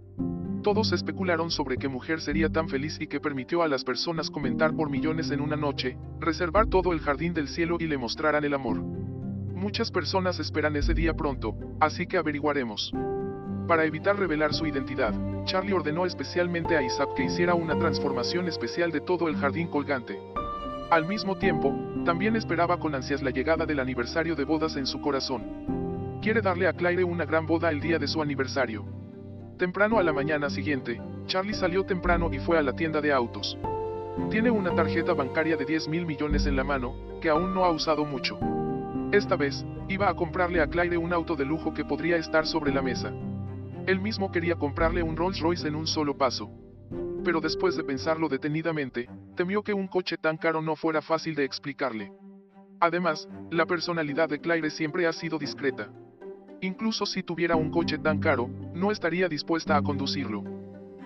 Todos 0.66 0.94
especularon 0.94 1.52
sobre 1.52 1.78
qué 1.78 1.88
mujer 1.88 2.20
sería 2.20 2.50
tan 2.50 2.68
feliz 2.68 2.98
y 3.00 3.06
que 3.06 3.20
permitió 3.20 3.62
a 3.62 3.68
las 3.68 3.84
personas 3.84 4.32
comentar 4.32 4.76
por 4.76 4.90
millones 4.90 5.30
en 5.30 5.40
una 5.40 5.56
noche, 5.56 5.96
reservar 6.20 6.66
todo 6.66 6.92
el 6.92 7.02
jardín 7.02 7.36
del 7.36 7.50
cielo 7.50 7.78
y 7.80 7.86
le 7.86 8.00
mostraran 8.00 8.44
el 8.44 8.56
amor. 8.56 8.82
Muchas 8.82 9.92
personas 9.92 10.40
esperan 10.40 10.76
ese 10.76 10.96
día 10.96 11.14
pronto, 11.14 11.56
así 11.80 12.08
que 12.08 12.18
averiguaremos. 12.18 12.92
Para 13.68 13.86
evitar 13.86 14.18
revelar 14.18 14.56
su 14.56 14.66
identidad, 14.66 15.14
Charlie 15.44 15.74
ordenó 15.74 16.08
especialmente 16.08 16.76
a 16.76 16.82
Isaac 16.82 17.10
que 17.16 17.26
hiciera 17.26 17.54
una 17.54 17.78
transformación 17.78 18.48
especial 18.48 18.92
de 18.92 19.02
todo 19.02 19.28
el 19.28 19.36
jardín 19.36 19.68
colgante. 19.68 20.20
Al 20.90 21.08
mismo 21.08 21.38
tiempo, 21.38 21.76
también 22.06 22.36
esperaba 22.36 22.80
con 22.80 22.96
ansias 22.96 23.22
la 23.22 23.30
llegada 23.30 23.68
del 23.68 23.82
aniversario 23.82 24.36
de 24.36 24.46
bodas 24.46 24.78
en 24.78 24.88
su 24.88 25.00
corazón. 25.00 26.20
Quiere 26.24 26.42
darle 26.42 26.66
a 26.66 26.74
Claire 26.74 27.04
una 27.04 27.26
gran 27.26 27.46
boda 27.46 27.70
el 27.70 27.82
día 27.82 28.00
de 28.00 28.08
su 28.08 28.20
aniversario. 28.20 29.05
Temprano 29.58 30.00
a 30.00 30.04
la 30.04 30.12
mañana 30.12 30.50
siguiente, 30.50 31.02
Charlie 31.28 31.54
salió 31.54 31.86
temprano 31.86 32.30
y 32.34 32.40
fue 32.40 32.58
a 32.58 32.62
la 32.62 32.74
tienda 32.74 33.00
de 33.00 33.14
autos. 33.14 33.58
Tiene 34.30 34.52
una 34.52 34.76
tarjeta 34.76 35.14
bancaria 35.14 35.56
de 35.56 35.64
10 35.64 35.88
mil 35.88 36.06
millones 36.06 36.46
en 36.46 36.58
la 36.58 36.66
mano, 36.66 36.94
que 37.22 37.30
aún 37.30 37.54
no 37.54 37.64
ha 37.64 37.72
usado 37.72 38.04
mucho. 38.04 38.38
Esta 39.14 39.38
vez, 39.38 39.66
iba 39.88 40.10
a 40.10 40.14
comprarle 40.14 40.60
a 40.60 40.68
Claire 40.68 40.98
un 40.98 41.14
auto 41.14 41.38
de 41.38 41.46
lujo 41.46 41.74
que 41.74 41.86
podría 41.86 42.18
estar 42.18 42.46
sobre 42.46 42.74
la 42.74 42.82
mesa. 42.82 43.14
Él 43.88 44.02
mismo 44.02 44.30
quería 44.30 44.56
comprarle 44.56 45.02
un 45.02 45.16
Rolls 45.16 45.40
Royce 45.40 45.70
en 45.70 45.76
un 45.76 45.88
solo 45.88 46.18
paso. 46.18 46.50
Pero 47.24 47.40
después 47.40 47.78
de 47.78 47.86
pensarlo 47.86 48.28
detenidamente, 48.28 49.08
temió 49.38 49.64
que 49.64 49.74
un 49.74 49.88
coche 49.88 50.18
tan 50.18 50.36
caro 50.36 50.62
no 50.62 50.76
fuera 50.76 51.02
fácil 51.02 51.34
de 51.34 51.46
explicarle. 51.46 52.12
Además, 52.82 53.30
la 53.52 53.66
personalidad 53.66 54.28
de 54.28 54.42
Claire 54.42 54.70
siempre 54.70 55.08
ha 55.08 55.14
sido 55.14 55.40
discreta. 55.40 55.90
Incluso 56.66 57.06
si 57.06 57.22
tuviera 57.22 57.56
un 57.56 57.70
coche 57.70 58.00
tan 58.00 58.18
caro, 58.18 58.50
no 58.74 58.90
estaría 58.90 59.30
dispuesta 59.30 59.78
a 59.78 59.84
conducirlo. 59.84 60.44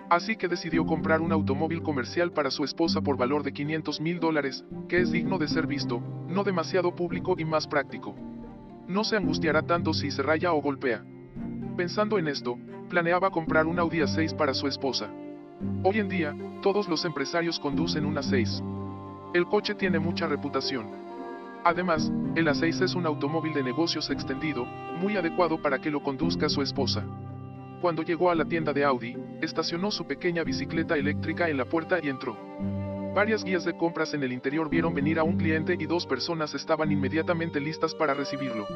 Así 0.08 0.34
que 0.36 0.48
decidió 0.48 0.86
comprar 0.86 1.20
un 1.20 1.32
automóvil 1.32 1.82
comercial 1.82 2.32
para 2.32 2.50
su 2.50 2.64
esposa 2.64 3.02
por 3.02 3.18
valor 3.18 3.42
de 3.42 3.52
500 3.52 4.00
mil 4.00 4.20
dólares, 4.20 4.64
que 4.88 5.00
es 5.00 5.12
digno 5.12 5.36
de 5.36 5.48
ser 5.48 5.66
visto, 5.66 6.00
no 6.28 6.44
demasiado 6.44 6.94
público 6.94 7.34
y 7.36 7.44
más 7.44 7.66
práctico. 7.66 8.14
No 8.88 9.04
se 9.04 9.18
angustiará 9.18 9.60
tanto 9.60 9.92
si 9.92 10.10
se 10.10 10.22
raya 10.22 10.54
o 10.54 10.62
golpea. 10.62 11.04
Pensando 11.76 12.18
en 12.18 12.28
esto, 12.28 12.56
planeaba 12.88 13.28
comprar 13.28 13.66
un 13.66 13.78
Audi 13.78 13.98
A6 13.98 14.34
para 14.34 14.54
su 14.54 14.66
esposa. 14.66 15.10
Hoy 15.84 15.98
en 15.98 16.08
día, 16.08 16.34
todos 16.62 16.88
los 16.88 17.04
empresarios 17.04 17.60
conducen 17.60 18.06
un 18.06 18.14
A6. 18.14 19.34
El 19.34 19.44
coche 19.44 19.74
tiene 19.74 19.98
mucha 19.98 20.26
reputación. 20.26 21.09
Además, 21.64 22.10
el 22.36 22.46
A6 22.46 22.82
es 22.82 22.94
un 22.94 23.06
automóvil 23.06 23.52
de 23.52 23.62
negocios 23.62 24.08
extendido, 24.10 24.64
muy 24.64 25.16
adecuado 25.16 25.60
para 25.60 25.78
que 25.78 25.90
lo 25.90 26.02
conduzca 26.02 26.48
su 26.48 26.62
esposa. 26.62 27.04
Cuando 27.82 28.02
llegó 28.02 28.30
a 28.30 28.34
la 28.34 28.44
tienda 28.44 28.72
de 28.72 28.84
Audi, 28.84 29.16
estacionó 29.42 29.90
su 29.90 30.06
pequeña 30.06 30.42
bicicleta 30.42 30.96
eléctrica 30.96 31.48
en 31.48 31.56
la 31.56 31.64
puerta 31.64 31.98
y 32.02 32.08
entró. 32.08 32.36
Varias 33.14 33.42
guías 33.42 33.64
de 33.64 33.76
compras 33.76 34.14
en 34.14 34.22
el 34.22 34.32
interior 34.32 34.70
vieron 34.70 34.94
venir 34.94 35.18
a 35.18 35.24
un 35.24 35.36
cliente 35.36 35.76
y 35.78 35.86
dos 35.86 36.06
personas 36.06 36.54
estaban 36.54 36.92
inmediatamente 36.92 37.60
listas 37.60 37.94
para 37.94 38.14
recibirlo. 38.14 38.66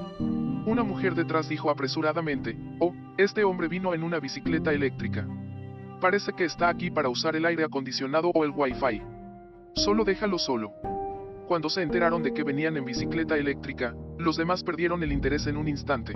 Una 0.66 0.82
mujer 0.82 1.14
detrás 1.14 1.48
dijo 1.48 1.70
apresuradamente, 1.70 2.56
oh, 2.80 2.92
este 3.16 3.44
hombre 3.44 3.68
vino 3.68 3.94
en 3.94 4.02
una 4.02 4.18
bicicleta 4.18 4.72
eléctrica. 4.72 5.26
Parece 6.00 6.32
que 6.32 6.44
está 6.44 6.68
aquí 6.68 6.90
para 6.90 7.08
usar 7.08 7.36
el 7.36 7.46
aire 7.46 7.64
acondicionado 7.64 8.30
o 8.34 8.44
el 8.44 8.50
wifi. 8.50 9.02
Solo 9.74 10.04
déjalo 10.04 10.38
solo. 10.38 10.72
Cuando 11.46 11.68
se 11.68 11.82
enteraron 11.82 12.22
de 12.22 12.32
que 12.32 12.42
venían 12.42 12.76
en 12.76 12.86
bicicleta 12.86 13.36
eléctrica, 13.36 13.94
los 14.18 14.36
demás 14.36 14.64
perdieron 14.64 15.02
el 15.02 15.12
interés 15.12 15.46
en 15.46 15.58
un 15.58 15.68
instante. 15.68 16.14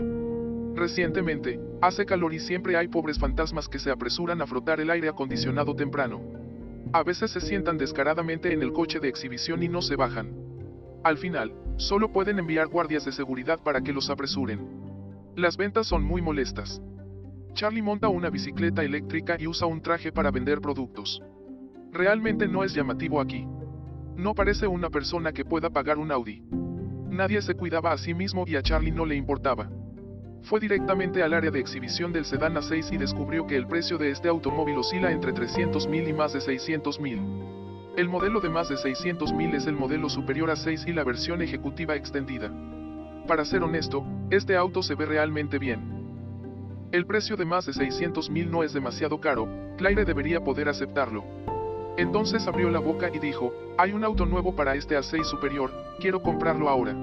Recientemente, 0.75 1.61
hace 1.83 2.07
calor 2.07 2.33
y 2.33 2.39
siempre 2.39 2.77
hay 2.77 2.89
pobres 2.89 3.19
fantasmas 3.19 3.69
que 3.69 3.79
se 3.79 3.91
apresuran 3.91 4.41
a 4.41 4.47
frotar 4.47 4.81
el 4.81 4.91
aire 4.91 5.09
acondicionado 5.09 5.75
temprano. 5.75 6.23
A 6.93 7.03
veces 7.03 7.31
se 7.31 7.41
sientan 7.41 7.77
descaradamente 7.77 8.55
en 8.55 8.63
el 8.63 8.73
coche 8.73 9.01
de 9.01 9.09
exhibición 9.09 9.63
y 9.63 9.69
no 9.69 9.83
se 9.83 9.97
bajan. 9.97 10.35
Al 11.05 11.19
final, 11.19 11.53
solo 11.77 12.11
pueden 12.11 12.39
enviar 12.39 12.69
guardias 12.69 13.05
de 13.05 13.13
seguridad 13.13 13.61
para 13.63 13.83
que 13.83 13.93
los 13.93 14.09
apresuren. 14.09 14.67
Las 15.37 15.57
ventas 15.59 15.87
son 15.87 16.05
muy 16.05 16.23
molestas. 16.23 16.81
Charlie 17.53 17.83
monta 17.83 18.09
una 18.09 18.31
bicicleta 18.31 18.83
eléctrica 18.83 19.37
y 19.39 19.47
usa 19.47 19.67
un 19.67 19.83
traje 19.83 20.11
para 20.11 20.31
vender 20.31 20.61
productos. 20.61 21.21
Realmente 21.93 22.49
no 22.49 22.65
es 22.65 22.73
llamativo 22.73 23.21
aquí. 23.21 23.47
No 24.19 24.35
parece 24.35 24.67
una 24.67 24.91
persona 24.91 25.31
que 25.31 25.45
pueda 25.45 25.71
pagar 25.71 25.97
un 25.97 26.11
Audi. 26.11 26.43
Nadie 27.09 27.41
se 27.41 27.55
cuidaba 27.55 27.93
a 27.93 27.99
sí 27.99 28.15
mismo 28.15 28.43
y 28.49 28.57
a 28.57 28.63
Charlie 28.63 28.91
no 28.91 29.07
le 29.07 29.15
importaba. 29.15 29.71
Fue 30.43 30.59
directamente 30.59 31.23
al 31.23 31.35
área 31.35 31.53
de 31.53 31.61
exhibición 31.61 32.13
del 32.13 32.25
sedán 32.25 32.57
A6 32.57 32.93
y 32.93 32.97
descubrió 32.97 33.47
que 33.47 33.55
el 33.55 33.69
precio 33.69 33.97
de 33.97 34.11
este 34.11 34.29
automóvil 34.29 34.77
oscila 34.77 35.13
entre 35.13 35.33
300.000 35.33 36.09
y 36.09 36.13
más 36.13 36.33
de 36.33 36.41
600.000. 36.41 37.95
El 37.97 38.09
modelo 38.09 38.41
de 38.41 38.49
más 38.49 38.69
de 38.69 38.75
600.000 38.75 39.55
es 39.55 39.67
el 39.69 39.77
modelo 39.77 40.09
superior 40.09 40.51
a 40.51 40.57
6 40.57 40.87
y 40.89 40.93
la 40.93 41.05
versión 41.05 41.41
ejecutiva 41.41 41.95
extendida. 41.95 42.51
Para 43.29 43.45
ser 43.45 43.63
honesto, 43.63 44.05
este 44.31 44.57
auto 44.57 44.83
se 44.83 44.97
ve 44.97 45.07
realmente 45.07 45.61
bien. 45.61 46.89
El 46.91 47.07
precio 47.07 47.37
de 47.37 47.45
más 47.45 47.67
de 47.67 47.73
600.000 47.73 48.51
no 48.51 48.65
es 48.65 48.73
demasiado 48.73 49.21
caro, 49.21 49.49
Claire 49.77 50.05
debería 50.05 50.43
poder 50.43 50.69
aceptarlo. 50.69 51.25
Entonces 51.99 52.47
abrió 52.47 52.71
la 52.71 52.79
boca 52.79 53.11
y 53.13 53.19
dijo, 53.19 53.53
hay 53.77 53.93
un 53.93 54.05
auto 54.05 54.25
nuevo 54.25 54.55
para 54.55 54.77
este 54.77 54.97
A6 54.97 55.25
superior, 55.25 55.73
quiero 55.99 56.23
comprarlo 56.23 56.69
ahora. 56.69 56.95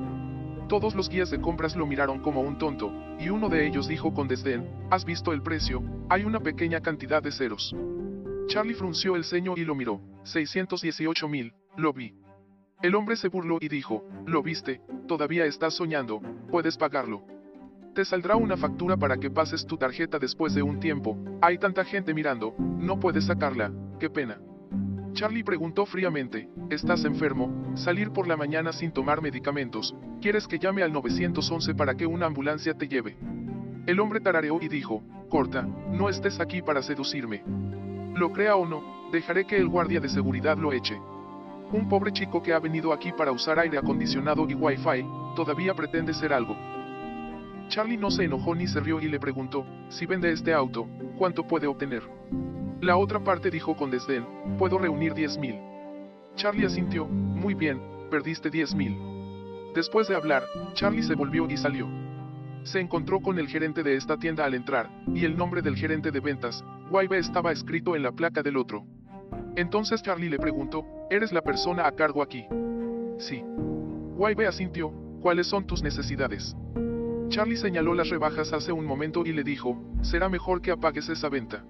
Todos 0.70 0.96
los 0.96 1.10
guías 1.10 1.30
de 1.30 1.42
compras 1.42 1.76
lo 1.76 1.86
miraron 1.86 2.22
como 2.22 2.40
un 2.40 2.58
tonto, 2.58 2.94
y 3.20 3.28
uno 3.28 3.50
de 3.50 3.68
ellos 3.68 3.90
dijo 3.90 4.14
con 4.14 4.30
desdén, 4.30 4.66
¿has 4.90 5.04
visto 5.04 5.34
el 5.34 5.42
precio? 5.42 5.84
Hay 6.08 6.24
una 6.24 6.40
pequeña 6.40 6.80
cantidad 6.80 7.22
de 7.22 7.34
ceros. 7.34 7.76
Charlie 8.48 8.74
frunció 8.74 9.18
el 9.18 9.26
ceño 9.26 9.56
y 9.58 9.66
lo 9.66 9.76
miró, 9.76 10.00
618 10.24 11.28
mil, 11.28 11.54
lo 11.76 11.92
vi. 11.92 12.14
El 12.82 12.96
hombre 12.96 13.18
se 13.18 13.28
burló 13.28 13.58
y 13.60 13.68
dijo, 13.68 14.06
lo 14.26 14.42
viste, 14.44 14.80
todavía 15.10 15.46
estás 15.46 15.74
soñando, 15.74 16.22
puedes 16.50 16.78
pagarlo. 16.78 17.26
Te 17.94 18.06
saldrá 18.06 18.38
una 18.38 18.56
factura 18.56 18.96
para 18.96 19.18
que 19.18 19.30
pases 19.30 19.66
tu 19.66 19.76
tarjeta 19.76 20.20
después 20.20 20.54
de 20.54 20.62
un 20.62 20.80
tiempo, 20.80 21.18
hay 21.42 21.58
tanta 21.58 21.84
gente 21.84 22.14
mirando, 22.14 22.56
no 22.58 22.98
puedes 22.98 23.26
sacarla, 23.26 23.74
qué 24.00 24.10
pena. 24.10 24.40
Charlie 25.16 25.46
preguntó 25.46 25.86
fríamente, 25.86 26.50
¿estás 26.70 27.06
enfermo? 27.06 27.74
Salir 27.76 28.12
por 28.12 28.28
la 28.28 28.36
mañana 28.36 28.74
sin 28.74 28.92
tomar 28.92 29.22
medicamentos, 29.22 29.96
¿quieres 30.22 30.46
que 30.46 30.60
llame 30.60 30.84
al 30.84 30.92
911 30.92 31.74
para 31.74 31.96
que 31.96 32.06
una 32.06 32.26
ambulancia 32.26 32.74
te 32.74 32.90
lleve? 32.90 33.16
El 33.88 34.02
hombre 34.02 34.20
tarareó 34.20 34.60
y 34.62 34.68
dijo, 34.68 35.04
corta, 35.30 35.62
no 35.62 36.10
estés 36.10 36.42
aquí 36.42 36.62
para 36.62 36.82
seducirme. 36.82 37.44
Lo 38.14 38.34
crea 38.34 38.58
o 38.58 38.66
no, 38.66 39.10
dejaré 39.14 39.48
que 39.48 39.56
el 39.56 39.70
guardia 39.70 40.02
de 40.02 40.10
seguridad 40.10 40.58
lo 40.58 40.74
eche. 40.74 41.00
Un 41.72 41.88
pobre 41.88 42.12
chico 42.12 42.44
que 42.44 42.54
ha 42.54 42.60
venido 42.60 42.92
aquí 42.92 43.14
para 43.14 43.32
usar 43.32 43.58
aire 43.58 43.78
acondicionado 43.78 44.46
y 44.50 44.54
wifi, 44.54 45.06
todavía 45.34 45.74
pretende 45.74 46.14
ser 46.14 46.34
algo. 46.34 46.58
Charlie 47.70 47.96
no 47.96 48.12
se 48.12 48.26
enojó 48.26 48.54
ni 48.54 48.68
se 48.68 48.82
rió 48.82 49.00
y 49.00 49.08
le 49.08 49.22
preguntó, 49.22 49.66
si 49.88 50.06
vende 50.06 50.34
este 50.34 50.54
auto, 50.54 50.90
¿cuánto 51.18 51.48
puede 51.48 51.68
obtener? 51.68 52.04
La 52.82 52.98
otra 52.98 53.24
parte 53.24 53.50
dijo 53.50 53.76
con 53.76 53.90
desdén, 53.90 54.26
puedo 54.58 54.78
reunir 54.78 55.14
10.000. 55.14 56.36
Charlie 56.36 56.66
asintió, 56.66 57.06
muy 57.06 57.54
bien, 57.54 57.82
perdiste 58.12 58.52
10.000. 58.52 59.74
Después 59.74 60.08
de 60.08 60.16
hablar, 60.16 60.44
Charlie 60.74 61.04
se 61.04 61.16
volvió 61.16 61.50
y 61.50 61.58
salió. 61.58 61.88
Se 62.64 62.80
encontró 62.80 63.22
con 63.22 63.40
el 63.40 63.48
gerente 63.48 63.82
de 63.82 63.96
esta 63.96 64.18
tienda 64.18 64.46
al 64.46 64.54
entrar, 64.54 64.90
y 65.14 65.24
el 65.24 65.38
nombre 65.38 65.62
del 65.62 65.78
gerente 65.78 66.12
de 66.12 66.20
ventas, 66.20 66.64
Waibe 66.92 67.18
estaba 67.18 67.52
escrito 67.52 67.96
en 67.96 68.04
la 68.04 68.12
placa 68.12 68.44
del 68.44 68.58
otro. 68.58 68.86
Entonces 69.56 70.02
Charlie 70.04 70.30
le 70.30 70.38
preguntó, 70.38 70.86
¿eres 71.10 71.32
la 71.32 71.42
persona 71.42 71.88
a 71.88 71.92
cargo 71.94 72.22
aquí? 72.22 72.46
Sí. 73.20 73.42
Waibe 74.18 74.48
asintió, 74.48 74.92
¿cuáles 75.22 75.48
son 75.48 75.66
tus 75.66 75.82
necesidades? 75.82 76.56
Charlie 77.30 77.58
señaló 77.58 77.94
las 77.94 78.10
rebajas 78.10 78.52
hace 78.54 78.72
un 78.72 78.86
momento 78.86 79.24
y 79.26 79.32
le 79.32 79.44
dijo, 79.44 79.82
será 80.02 80.28
mejor 80.30 80.62
que 80.62 80.72
apagues 80.72 81.08
esa 81.10 81.30
venta. 81.30 81.64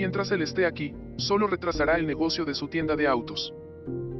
Mientras 0.00 0.30
él 0.30 0.40
esté 0.40 0.64
aquí, 0.64 0.94
solo 1.16 1.46
retrasará 1.46 1.98
el 1.98 2.06
negocio 2.06 2.46
de 2.46 2.54
su 2.54 2.68
tienda 2.68 2.96
de 2.96 3.06
autos. 3.06 3.52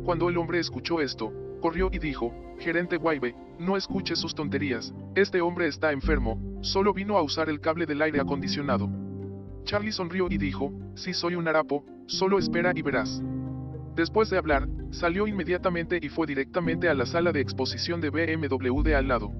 Cuando 0.05 0.29
el 0.29 0.37
hombre 0.37 0.59
escuchó 0.59 1.01
esto, 1.01 1.33
corrió 1.63 1.89
y 1.91 1.99
dijo, 1.99 2.35
Gerente 2.59 2.99
Waibe, 2.99 3.35
no 3.59 3.79
escuche 3.79 4.15
sus 4.15 4.35
tonterías, 4.35 4.93
este 5.15 5.41
hombre 5.41 5.69
está 5.69 5.93
enfermo, 5.93 6.39
solo 6.61 6.93
vino 6.93 7.17
a 7.17 7.23
usar 7.23 7.49
el 7.49 7.61
cable 7.61 7.87
del 7.87 8.03
aire 8.03 8.21
acondicionado. 8.21 8.91
Charlie 9.65 9.91
sonrió 9.91 10.27
y 10.29 10.37
dijo, 10.37 10.71
si 10.97 11.15
soy 11.15 11.35
un 11.35 11.49
harapo, 11.49 11.83
solo 12.05 12.39
espera 12.39 12.73
y 12.77 12.83
verás. 12.83 13.23
Después 13.97 14.29
de 14.29 14.37
hablar, 14.37 14.69
salió 14.91 15.27
inmediatamente 15.27 15.99
y 16.03 16.11
fue 16.11 16.27
directamente 16.27 16.91
a 16.91 16.95
la 16.95 17.07
sala 17.07 17.33
de 17.33 17.41
exposición 17.41 18.03
de 18.03 18.11
BMW 18.11 18.83
de 18.83 18.97
al 18.97 19.09
lado. 19.09 19.33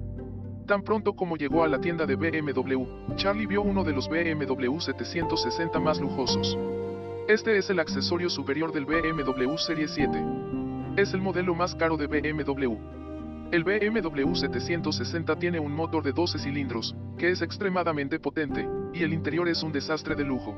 Tan 0.71 0.83
pronto 0.83 1.17
como 1.17 1.35
llegó 1.35 1.65
a 1.65 1.67
la 1.67 1.81
tienda 1.81 2.05
de 2.05 2.15
BMW, 2.15 3.15
Charlie 3.17 3.45
vio 3.45 3.61
uno 3.61 3.83
de 3.83 3.91
los 3.91 4.07
BMW 4.07 4.79
760 4.79 5.77
más 5.81 5.99
lujosos. 5.99 6.57
Este 7.27 7.57
es 7.57 7.69
el 7.69 7.77
accesorio 7.77 8.29
superior 8.29 8.71
del 8.71 8.85
BMW 8.85 9.57
Serie 9.57 9.89
7. 9.89 10.17
Es 10.95 11.13
el 11.13 11.19
modelo 11.19 11.53
más 11.55 11.75
caro 11.75 11.97
de 11.97 12.07
BMW. 12.07 12.77
El 13.51 13.65
BMW 13.65 14.33
760 14.33 15.35
tiene 15.35 15.59
un 15.59 15.73
motor 15.73 16.03
de 16.03 16.13
12 16.13 16.39
cilindros, 16.39 16.95
que 17.17 17.31
es 17.31 17.41
extremadamente 17.41 18.17
potente, 18.17 18.65
y 18.93 19.03
el 19.03 19.11
interior 19.11 19.49
es 19.49 19.63
un 19.63 19.73
desastre 19.73 20.15
de 20.15 20.23
lujo. 20.23 20.55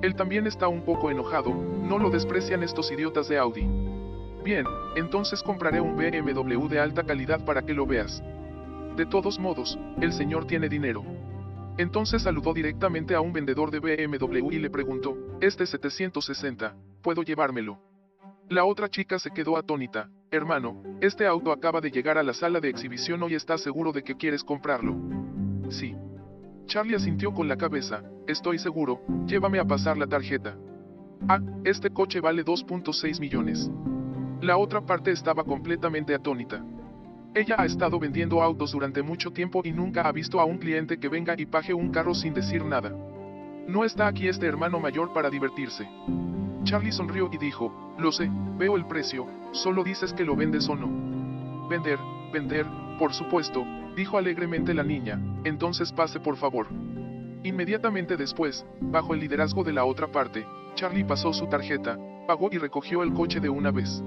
Él 0.00 0.14
también 0.14 0.46
está 0.46 0.68
un 0.68 0.86
poco 0.86 1.10
enojado, 1.10 1.52
no 1.52 1.98
lo 1.98 2.08
desprecian 2.08 2.62
estos 2.62 2.90
idiotas 2.90 3.28
de 3.28 3.36
Audi. 3.36 3.68
Bien, 4.42 4.64
entonces 4.96 5.42
compraré 5.42 5.82
un 5.82 5.96
BMW 5.98 6.66
de 6.66 6.80
alta 6.80 7.02
calidad 7.02 7.44
para 7.44 7.60
que 7.60 7.74
lo 7.74 7.84
veas. 7.84 8.22
De 8.96 9.06
todos 9.06 9.38
modos, 9.40 9.78
el 10.00 10.12
señor 10.12 10.46
tiene 10.46 10.68
dinero. 10.68 11.04
Entonces 11.78 12.22
saludó 12.22 12.54
directamente 12.54 13.16
a 13.16 13.20
un 13.20 13.32
vendedor 13.32 13.72
de 13.72 13.80
BMW 13.80 14.52
y 14.52 14.58
le 14.60 14.70
preguntó, 14.70 15.16
este 15.40 15.66
760, 15.66 16.76
¿puedo 17.02 17.22
llevármelo? 17.22 17.80
La 18.48 18.64
otra 18.64 18.88
chica 18.88 19.18
se 19.18 19.30
quedó 19.30 19.56
atónita, 19.56 20.10
hermano, 20.30 20.82
este 21.00 21.26
auto 21.26 21.50
acaba 21.50 21.80
de 21.80 21.90
llegar 21.90 22.18
a 22.18 22.22
la 22.22 22.34
sala 22.34 22.60
de 22.60 22.68
exhibición 22.68 23.22
hoy 23.24 23.34
estás 23.34 23.62
seguro 23.62 23.90
de 23.90 24.04
que 24.04 24.16
quieres 24.16 24.44
comprarlo. 24.44 24.94
Sí. 25.70 25.96
Charlie 26.66 26.94
asintió 26.94 27.34
con 27.34 27.48
la 27.48 27.56
cabeza, 27.56 28.02
estoy 28.28 28.58
seguro, 28.58 29.00
llévame 29.26 29.58
a 29.58 29.64
pasar 29.64 29.96
la 29.96 30.06
tarjeta. 30.06 30.56
Ah, 31.28 31.40
este 31.64 31.90
coche 31.90 32.20
vale 32.20 32.44
2.6 32.44 33.18
millones. 33.18 33.70
La 34.40 34.56
otra 34.56 34.82
parte 34.82 35.10
estaba 35.10 35.42
completamente 35.42 36.14
atónita. 36.14 36.64
Ella 37.34 37.56
ha 37.58 37.64
estado 37.64 37.98
vendiendo 37.98 38.40
autos 38.40 38.70
durante 38.70 39.02
mucho 39.02 39.32
tiempo 39.32 39.60
y 39.64 39.72
nunca 39.72 40.02
ha 40.02 40.12
visto 40.12 40.38
a 40.38 40.44
un 40.44 40.58
cliente 40.58 41.00
que 41.00 41.08
venga 41.08 41.34
y 41.36 41.46
pague 41.46 41.74
un 41.74 41.90
carro 41.90 42.14
sin 42.14 42.32
decir 42.32 42.64
nada. 42.64 42.90
No 43.66 43.84
está 43.84 44.06
aquí 44.06 44.28
este 44.28 44.46
hermano 44.46 44.78
mayor 44.78 45.12
para 45.12 45.30
divertirse. 45.30 45.88
Charlie 46.62 46.92
sonrió 46.92 47.28
y 47.32 47.38
dijo, 47.38 47.94
lo 47.98 48.12
sé, 48.12 48.30
veo 48.56 48.76
el 48.76 48.86
precio, 48.86 49.26
solo 49.50 49.82
dices 49.82 50.12
que 50.12 50.24
lo 50.24 50.36
vendes 50.36 50.68
o 50.68 50.76
no. 50.76 51.68
Vender, 51.68 51.98
vender, 52.32 52.66
por 53.00 53.12
supuesto, 53.12 53.64
dijo 53.96 54.16
alegremente 54.16 54.72
la 54.72 54.84
niña, 54.84 55.20
entonces 55.42 55.92
pase 55.92 56.20
por 56.20 56.36
favor. 56.36 56.68
Inmediatamente 57.42 58.16
después, 58.16 58.64
bajo 58.80 59.12
el 59.12 59.18
liderazgo 59.18 59.64
de 59.64 59.72
la 59.72 59.84
otra 59.84 60.06
parte, 60.06 60.46
Charlie 60.76 61.04
pasó 61.04 61.32
su 61.32 61.48
tarjeta, 61.48 61.98
pagó 62.28 62.48
y 62.52 62.58
recogió 62.58 63.02
el 63.02 63.12
coche 63.12 63.40
de 63.40 63.48
una 63.48 63.72
vez. 63.72 64.02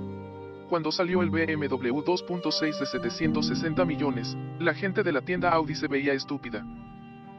Cuando 0.69 0.91
salió 0.91 1.21
el 1.21 1.29
BMW 1.29 2.01
2.6 2.01 2.79
de 2.79 2.85
760 2.85 3.85
millones, 3.85 4.35
la 4.59 4.73
gente 4.73 5.01
de 5.01 5.13
la 5.13 5.21
tienda 5.21 5.49
Audi 5.51 5.75
se 5.75 5.87
veía 5.87 6.11
estúpida. 6.11 6.65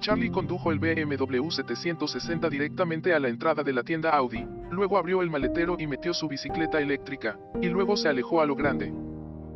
Charlie 0.00 0.30
condujo 0.30 0.72
el 0.72 0.78
BMW 0.78 1.50
760 1.50 2.48
directamente 2.48 3.12
a 3.12 3.20
la 3.20 3.28
entrada 3.28 3.62
de 3.62 3.74
la 3.74 3.82
tienda 3.82 4.10
Audi, 4.10 4.46
luego 4.70 4.96
abrió 4.96 5.20
el 5.20 5.28
maletero 5.28 5.76
y 5.78 5.86
metió 5.86 6.14
su 6.14 6.26
bicicleta 6.26 6.80
eléctrica, 6.80 7.38
y 7.60 7.68
luego 7.68 7.98
se 7.98 8.08
alejó 8.08 8.40
a 8.40 8.46
lo 8.46 8.54
grande. 8.54 8.94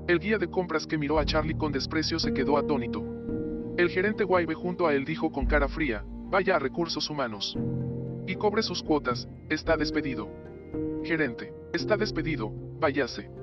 El 0.06 0.18
guía 0.18 0.36
de 0.36 0.50
compras 0.50 0.86
que 0.86 0.98
miró 0.98 1.18
a 1.18 1.24
Charlie 1.24 1.56
con 1.56 1.72
desprecio 1.72 2.18
se 2.18 2.34
quedó 2.34 2.58
atónito. 2.58 3.02
El 3.78 3.88
gerente 3.88 4.24
Waibe 4.24 4.54
junto 4.54 4.86
a 4.86 4.94
él 4.94 5.06
dijo 5.06 5.32
con 5.32 5.46
cara 5.46 5.68
fría, 5.68 6.04
vaya 6.06 6.56
a 6.56 6.58
recursos 6.58 7.08
humanos. 7.08 7.56
Y 8.26 8.34
cobre 8.34 8.62
sus 8.62 8.82
cuotas, 8.82 9.26
está 9.48 9.78
despedido. 9.78 10.28
Gerente, 11.04 11.54
está 11.72 11.96
despedido, 11.96 12.52
váyase. 12.78 13.41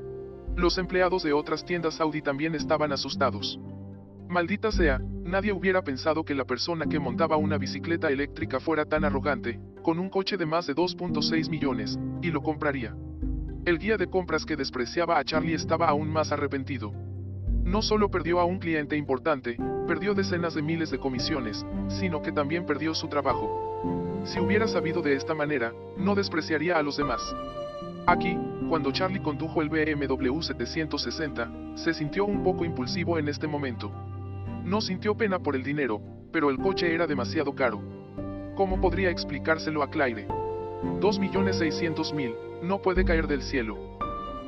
Los 0.56 0.77
empleados 0.77 1.24
de 1.24 1.34
otras 1.34 1.63
tiendas 1.65 2.01
Audi 2.01 2.22
también 2.22 2.56
estaban 2.56 2.91
asustados. 2.91 3.60
Maldita 4.27 4.72
sea, 4.72 5.00
nadie 5.24 5.51
hubiera 5.51 5.82
pensado 5.82 6.24
que 6.24 6.36
la 6.36 6.46
persona 6.46 6.86
que 6.86 7.00
montaba 7.00 7.38
una 7.38 7.58
bicicleta 7.58 8.10
eléctrica 8.10 8.60
fuera 8.60 8.86
tan 8.86 9.03
arrogante, 9.03 9.60
con 9.82 9.98
un 9.98 10.10
coche 10.10 10.38
de 10.38 10.46
más 10.46 10.68
de 10.68 10.75
2.6 10.75 11.50
millones, 11.50 11.98
y 12.22 12.29
lo 12.29 12.41
compraría. 12.41 12.96
El 13.65 13.79
guía 13.79 13.98
de 13.98 14.08
compras 14.08 14.46
que 14.46 14.56
despreciaba 14.56 15.18
a 15.18 15.24
Charlie 15.24 15.53
estaba 15.53 15.89
aún 15.89 16.10
más 16.10 16.32
arrepentido. 16.32 16.94
No 17.63 17.82
solo 17.82 18.10
perdió 18.10 18.39
a 18.39 18.46
un 18.46 18.60
cliente 18.60 18.98
importante, 18.98 19.58
perdió 19.88 20.13
decenas 20.13 20.53
de 20.56 20.62
miles 20.62 20.91
de 20.91 21.00
comisiones, 21.00 21.65
sino 21.88 22.22
que 22.22 22.32
también 22.32 22.65
perdió 22.65 22.94
su 22.94 23.08
trabajo. 23.08 24.22
Si 24.25 24.39
hubiera 24.39 24.68
sabido 24.68 25.01
de 25.01 25.15
esta 25.15 25.34
manera, 25.34 25.74
no 25.98 26.15
despreciaría 26.15 26.77
a 26.77 26.84
los 26.84 26.98
demás. 26.98 27.22
Aquí, 28.06 28.38
cuando 28.70 28.92
Charlie 28.92 29.20
condujo 29.20 29.64
el 29.64 29.70
BMW 29.70 30.42
760, 30.42 31.76
se 31.76 31.94
sintió 31.94 32.26
un 32.26 32.44
poco 32.44 32.64
impulsivo 32.64 33.18
en 33.18 33.28
este 33.28 33.48
momento. 33.48 33.92
No 34.64 34.80
sintió 34.80 35.18
pena 35.18 35.40
por 35.40 35.56
el 35.56 35.64
dinero, 35.64 36.00
pero 36.32 36.52
el 36.52 36.60
coche 36.60 36.94
era 36.94 37.08
demasiado 37.08 37.56
caro. 37.56 37.82
¿Cómo 38.56 38.80
podría 38.80 39.10
explicárselo 39.10 39.82
a 39.82 39.90
Claire? 39.90 40.28
2.600.000, 40.28 42.62
no 42.62 42.80
puede 42.80 43.04
caer 43.04 43.28
del 43.28 43.42
cielo. 43.42 43.98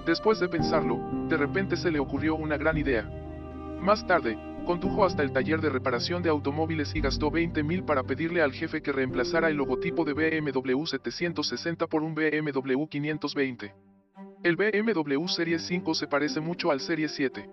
Después 0.06 0.40
de 0.40 0.50
pensarlo, 0.50 1.00
de 1.28 1.38
repente 1.38 1.76
se 1.76 1.90
le 1.90 2.00
ocurrió 2.00 2.36
una 2.36 2.58
gran 2.58 2.78
idea. 2.78 3.10
Más 3.82 4.06
tarde, 4.06 4.38
condujo 4.68 5.04
hasta 5.04 5.24
el 5.24 5.32
taller 5.32 5.62
de 5.62 5.70
reparación 5.70 6.22
de 6.22 6.30
automóviles 6.30 6.96
y 6.96 7.02
gastó 7.02 7.32
20.000 7.32 7.86
para 7.86 8.04
pedirle 8.04 8.44
al 8.44 8.54
jefe 8.54 8.84
que 8.84 8.92
reemplazara 8.92 9.50
el 9.50 9.58
logotipo 9.58 10.06
de 10.06 10.14
BMW 10.14 10.86
760 10.86 11.88
por 11.88 12.04
un 12.04 12.14
BMW 12.14 12.86
520. 12.86 13.91
El 14.44 14.56
BMW 14.56 15.28
Serie 15.28 15.60
5 15.60 15.94
se 15.94 16.08
parece 16.08 16.42
mucho 16.42 16.72
al 16.72 16.80
Serie 16.80 17.08
7. 17.10 17.48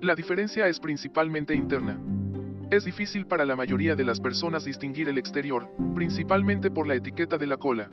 La 0.00 0.14
diferencia 0.14 0.66
es 0.68 0.80
principalmente 0.80 1.54
interna. 1.54 2.00
Es 2.70 2.86
difícil 2.86 3.26
para 3.26 3.44
la 3.44 3.56
mayoría 3.56 3.94
de 3.94 4.04
las 4.04 4.20
personas 4.20 4.64
distinguir 4.64 5.10
el 5.10 5.18
exterior, 5.18 5.68
principalmente 5.94 6.70
por 6.70 6.86
la 6.86 6.94
etiqueta 6.94 7.36
de 7.36 7.46
la 7.46 7.58
cola. 7.58 7.90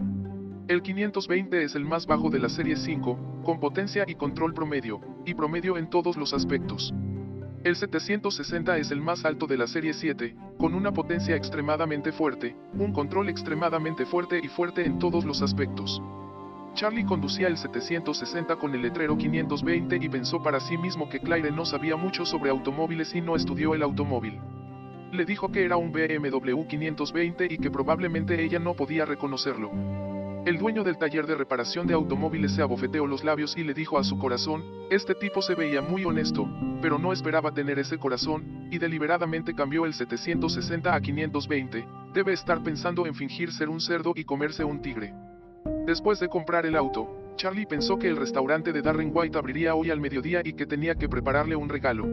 El 0.69 0.81
520 0.81 1.61
es 1.61 1.75
el 1.75 1.83
más 1.83 2.05
bajo 2.05 2.29
de 2.29 2.39
la 2.39 2.47
serie 2.47 2.77
5, 2.77 3.41
con 3.43 3.59
potencia 3.59 4.05
y 4.07 4.15
control 4.15 4.53
promedio, 4.53 5.01
y 5.25 5.33
promedio 5.33 5.77
en 5.77 5.89
todos 5.89 6.15
los 6.15 6.33
aspectos. 6.33 6.93
El 7.65 7.75
760 7.75 8.77
es 8.77 8.91
el 8.91 9.01
más 9.01 9.25
alto 9.25 9.45
de 9.45 9.57
la 9.57 9.67
serie 9.67 9.91
7, 9.91 10.37
con 10.57 10.73
una 10.73 10.93
potencia 10.93 11.35
extremadamente 11.35 12.13
fuerte, 12.13 12.55
un 12.75 12.93
control 12.93 13.27
extremadamente 13.27 14.05
fuerte 14.05 14.39
y 14.41 14.47
fuerte 14.47 14.85
en 14.85 14.99
todos 14.99 15.25
los 15.25 15.41
aspectos. 15.41 16.01
Charlie 16.73 17.05
conducía 17.05 17.47
el 17.47 17.57
760 17.57 18.55
con 18.55 18.73
el 18.73 18.81
letrero 18.81 19.17
520 19.17 19.99
y 20.01 20.09
pensó 20.09 20.41
para 20.41 20.59
sí 20.59 20.77
mismo 20.77 21.09
que 21.09 21.19
Claire 21.19 21.51
no 21.51 21.65
sabía 21.65 21.95
mucho 21.95 22.25
sobre 22.25 22.49
automóviles 22.49 23.13
y 23.13 23.21
no 23.21 23.35
estudió 23.35 23.75
el 23.75 23.83
automóvil. 23.83 24.39
Le 25.11 25.25
dijo 25.25 25.51
que 25.51 25.65
era 25.65 25.75
un 25.75 25.91
BMW 25.91 26.63
520 26.67 27.47
y 27.49 27.57
que 27.57 27.69
probablemente 27.69 28.41
ella 28.41 28.59
no 28.59 28.73
podía 28.73 29.05
reconocerlo. 29.05 29.69
El 30.45 30.57
dueño 30.57 30.83
del 30.83 30.97
taller 30.97 31.27
de 31.27 31.35
reparación 31.35 31.85
de 31.85 31.93
automóviles 31.93 32.53
se 32.53 32.63
abofeteó 32.63 33.05
los 33.05 33.23
labios 33.23 33.55
y 33.57 33.63
le 33.63 33.75
dijo 33.75 33.99
a 33.99 34.03
su 34.03 34.17
corazón, 34.17 34.63
este 34.89 35.13
tipo 35.13 35.41
se 35.41 35.53
veía 35.53 35.81
muy 35.81 36.03
honesto, 36.03 36.49
pero 36.81 36.97
no 36.97 37.13
esperaba 37.13 37.53
tener 37.53 37.77
ese 37.77 37.99
corazón, 37.99 38.67
y 38.71 38.79
deliberadamente 38.79 39.53
cambió 39.53 39.85
el 39.85 39.93
760 39.93 40.95
a 40.95 40.99
520, 40.99 41.85
debe 42.13 42.33
estar 42.33 42.63
pensando 42.63 43.05
en 43.05 43.13
fingir 43.13 43.51
ser 43.51 43.69
un 43.69 43.81
cerdo 43.81 44.13
y 44.15 44.23
comerse 44.23 44.63
un 44.63 44.81
tigre. 44.81 45.13
Después 45.85 46.19
de 46.19 46.29
comprar 46.29 46.65
el 46.67 46.75
auto, 46.75 47.33
Charlie 47.37 47.65
pensó 47.65 47.97
que 47.97 48.07
el 48.07 48.15
restaurante 48.15 48.71
de 48.71 48.83
Darren 48.83 49.11
White 49.13 49.37
abriría 49.37 49.73
hoy 49.73 49.89
al 49.89 49.99
mediodía 49.99 50.41
y 50.43 50.53
que 50.53 50.67
tenía 50.67 50.93
que 50.93 51.09
prepararle 51.09 51.55
un 51.55 51.69
regalo. 51.69 52.05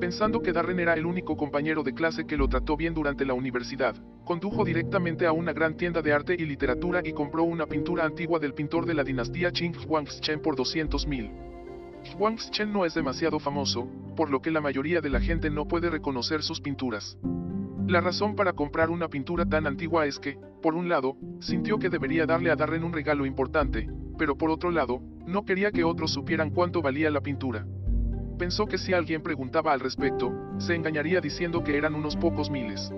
Pensando 0.00 0.42
que 0.42 0.52
Darren 0.52 0.80
era 0.80 0.94
el 0.94 1.06
único 1.06 1.36
compañero 1.36 1.84
de 1.84 1.94
clase 1.94 2.26
que 2.26 2.36
lo 2.36 2.48
trató 2.48 2.76
bien 2.76 2.94
durante 2.94 3.24
la 3.24 3.34
universidad, 3.34 3.94
condujo 4.24 4.64
directamente 4.64 5.26
a 5.26 5.32
una 5.32 5.52
gran 5.52 5.76
tienda 5.76 6.02
de 6.02 6.12
arte 6.12 6.34
y 6.36 6.44
literatura 6.44 7.00
y 7.04 7.12
compró 7.12 7.44
una 7.44 7.66
pintura 7.66 8.04
antigua 8.04 8.40
del 8.40 8.54
pintor 8.54 8.84
de 8.84 8.94
la 8.94 9.04
dinastía 9.04 9.52
Qing 9.52 9.76
Huangzhen 9.86 10.40
por 10.40 10.56
200 10.56 11.06
mil. 11.06 11.30
Huangzhen 12.18 12.72
no 12.72 12.84
es 12.84 12.94
demasiado 12.94 13.38
famoso, 13.38 13.88
por 14.16 14.28
lo 14.30 14.40
que 14.42 14.50
la 14.50 14.60
mayoría 14.60 15.00
de 15.00 15.10
la 15.10 15.20
gente 15.20 15.50
no 15.50 15.68
puede 15.68 15.88
reconocer 15.88 16.42
sus 16.42 16.60
pinturas. 16.60 17.16
La 17.88 18.02
razón 18.02 18.36
para 18.36 18.52
comprar 18.52 18.90
una 18.90 19.08
pintura 19.08 19.46
tan 19.46 19.66
antigua 19.66 20.04
es 20.04 20.18
que, 20.18 20.38
por 20.60 20.74
un 20.74 20.90
lado, 20.90 21.16
sintió 21.40 21.78
que 21.78 21.88
debería 21.88 22.26
darle 22.26 22.50
a 22.50 22.54
Darren 22.54 22.84
un 22.84 22.92
regalo 22.92 23.24
importante, 23.24 23.88
pero 24.18 24.36
por 24.36 24.50
otro 24.50 24.70
lado, 24.70 25.00
no 25.26 25.46
quería 25.46 25.72
que 25.72 25.84
otros 25.84 26.12
supieran 26.12 26.50
cuánto 26.50 26.82
valía 26.82 27.10
la 27.10 27.22
pintura. 27.22 27.64
Pensó 28.38 28.66
que 28.66 28.76
si 28.76 28.92
alguien 28.92 29.22
preguntaba 29.22 29.72
al 29.72 29.80
respecto, 29.80 30.30
se 30.58 30.74
engañaría 30.74 31.22
diciendo 31.22 31.64
que 31.64 31.78
eran 31.78 31.94
unos 31.94 32.14
pocos 32.14 32.50
miles. 32.50 32.92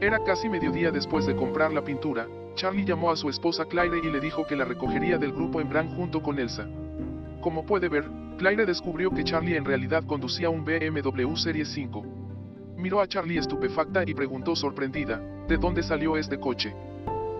Era 0.00 0.18
casi 0.24 0.48
mediodía 0.48 0.90
después 0.90 1.24
de 1.24 1.36
comprar 1.36 1.72
la 1.72 1.84
pintura, 1.84 2.26
Charlie 2.56 2.84
llamó 2.84 3.12
a 3.12 3.16
su 3.16 3.28
esposa 3.28 3.66
Claire 3.66 4.00
y 4.02 4.10
le 4.10 4.18
dijo 4.18 4.44
que 4.44 4.56
la 4.56 4.64
recogería 4.64 5.18
del 5.18 5.30
grupo 5.30 5.60
en 5.60 5.68
Bran 5.68 5.94
junto 5.94 6.20
con 6.20 6.40
Elsa. 6.40 6.66
Como 7.40 7.64
puede 7.64 7.88
ver, 7.88 8.10
Claire 8.38 8.66
descubrió 8.66 9.12
que 9.12 9.22
Charlie 9.22 9.56
en 9.56 9.64
realidad 9.64 10.02
conducía 10.04 10.50
un 10.50 10.64
BMW 10.64 11.36
Serie 11.36 11.64
5. 11.64 12.25
Miró 12.76 13.00
a 13.00 13.08
Charlie 13.08 13.38
estupefacta 13.38 14.04
y 14.06 14.14
preguntó 14.14 14.54
sorprendida, 14.54 15.20
¿de 15.48 15.56
dónde 15.56 15.82
salió 15.82 16.16
este 16.16 16.38
coche? 16.38 16.74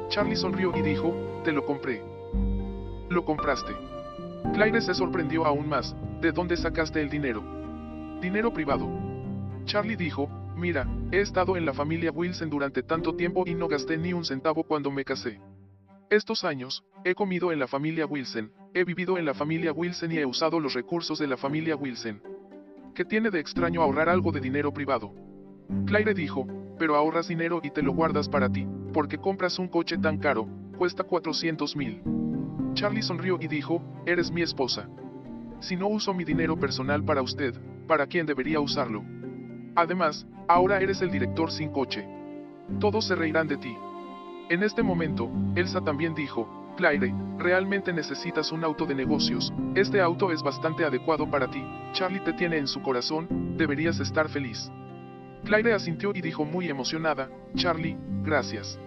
Charlie 0.09 0.37
sonrió 0.37 0.72
y 0.77 0.83
dijo, 0.83 1.42
te 1.44 1.53
lo 1.53 1.64
compré. 1.64 2.03
Lo 3.09 3.25
compraste. 3.25 3.72
Claire 4.55 4.81
se 4.81 4.94
sorprendió 4.94 5.44
aún 5.44 5.68
más, 5.68 5.94
¿De 6.20 6.33
dónde 6.33 6.57
sacaste 6.57 7.03
el 7.03 7.11
dinero? 7.11 7.42
Dinero 8.22 8.51
privado. 8.51 8.88
Charlie 9.66 9.96
dijo, 9.96 10.31
mira, 10.57 10.88
he 11.12 11.20
estado 11.20 11.59
en 11.59 11.66
la 11.66 11.75
familia 11.75 12.11
Wilson 12.11 12.49
durante 12.49 12.83
tanto 12.83 13.14
tiempo 13.14 13.44
y 13.46 13.55
no 13.55 13.68
gasté 13.68 13.99
ni 13.99 14.14
un 14.14 14.25
centavo 14.25 14.64
cuando 14.64 14.90
me 14.90 15.05
casé. 15.05 15.38
Estos 16.09 16.44
años, 16.44 16.85
he 17.05 17.14
comido 17.14 17.53
en 17.53 17.59
la 17.59 17.66
familia 17.66 18.07
Wilson, 18.07 18.51
he 18.72 18.85
vivido 18.85 19.18
en 19.18 19.27
la 19.27 19.35
familia 19.35 19.72
Wilson 19.72 20.11
y 20.12 20.16
he 20.16 20.25
usado 20.25 20.59
los 20.59 20.72
recursos 20.72 21.18
de 21.18 21.27
la 21.27 21.37
familia 21.37 21.77
Wilson. 21.77 22.22
¿Qué 22.96 23.04
tiene 23.04 23.28
de 23.28 23.40
extraño 23.40 23.82
ahorrar 23.82 24.09
algo 24.09 24.32
de 24.32 24.40
dinero 24.40 24.72
privado? 24.72 25.12
Claire 25.85 26.14
dijo, 26.14 26.46
pero 26.78 26.96
ahorras 26.96 27.28
dinero 27.28 27.61
y 27.62 27.70
te 27.70 27.82
lo 27.82 27.92
guardas 27.92 28.26
para 28.26 28.50
ti, 28.50 28.66
porque 28.94 29.18
compras 29.18 29.59
un 29.59 29.68
coche 29.68 29.98
tan 29.98 30.16
caro, 30.16 30.48
cuesta 30.78 31.04
400 31.04 31.76
mil. 31.76 32.02
Charlie 32.72 33.02
sonrió 33.02 33.37
y 33.38 33.48
dijo, 33.48 33.82
eres 34.06 34.30
mi 34.30 34.40
esposa. 34.40 34.88
Si 35.61 35.76
no 35.76 35.88
uso 35.88 36.14
mi 36.14 36.24
dinero 36.24 36.59
personal 36.59 37.04
para 37.04 37.20
usted, 37.20 37.52
¿para 37.87 38.06
quién 38.06 38.24
debería 38.24 38.61
usarlo? 38.61 39.04
Además, 39.74 40.26
ahora 40.48 40.80
eres 40.80 41.02
el 41.02 41.11
director 41.11 41.50
sin 41.50 41.72
coche. 41.72 42.09
Todos 42.80 43.06
se 43.09 43.14
reirán 43.14 43.46
de 43.46 43.59
ti. 43.59 43.76
En 44.48 44.62
este 44.62 44.82
momento, 44.82 45.30
Elsa 45.54 45.82
también 45.82 46.14
dijo, 46.14 46.48
Claire, 46.76 47.14
realmente 47.38 47.92
necesitas 47.92 48.52
un 48.52 48.62
auto 48.62 48.84
de 48.84 48.94
negocios, 48.94 49.52
este 49.74 50.00
auto 50.00 50.30
es 50.30 50.42
bastante 50.42 50.84
adecuado 50.84 51.30
para 51.30 51.48
ti, 51.48 51.64
Charlie 51.92 52.20
te 52.20 52.34
tiene 52.34 52.58
en 52.58 52.68
su 52.68 52.82
corazón, 52.82 53.56
deberías 53.56 53.98
estar 53.98 54.28
feliz. 54.28 54.70
Claire 55.44 55.72
asintió 55.72 56.12
y 56.14 56.20
dijo 56.20 56.44
muy 56.44 56.68
emocionada, 56.68 57.30
Charlie, 57.54 57.96
gracias. 58.22 58.78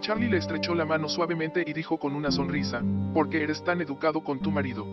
Charlie 0.00 0.28
le 0.28 0.36
estrechó 0.36 0.74
la 0.74 0.84
mano 0.84 1.08
suavemente 1.08 1.64
y 1.66 1.72
dijo 1.72 1.98
con 1.98 2.14
una 2.14 2.30
sonrisa, 2.30 2.82
porque 3.14 3.42
eres 3.42 3.64
tan 3.64 3.80
educado 3.80 4.22
con 4.22 4.40
tu 4.40 4.50
marido. 4.50 4.86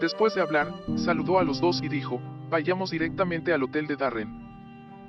Después 0.00 0.34
de 0.34 0.40
hablar, 0.40 0.72
saludó 0.96 1.38
a 1.38 1.44
los 1.44 1.60
dos 1.60 1.82
y 1.82 1.88
dijo, 1.88 2.22
vayamos 2.48 2.90
directamente 2.90 3.52
al 3.52 3.62
hotel 3.62 3.86
de 3.86 3.96
Darren. 3.96 4.50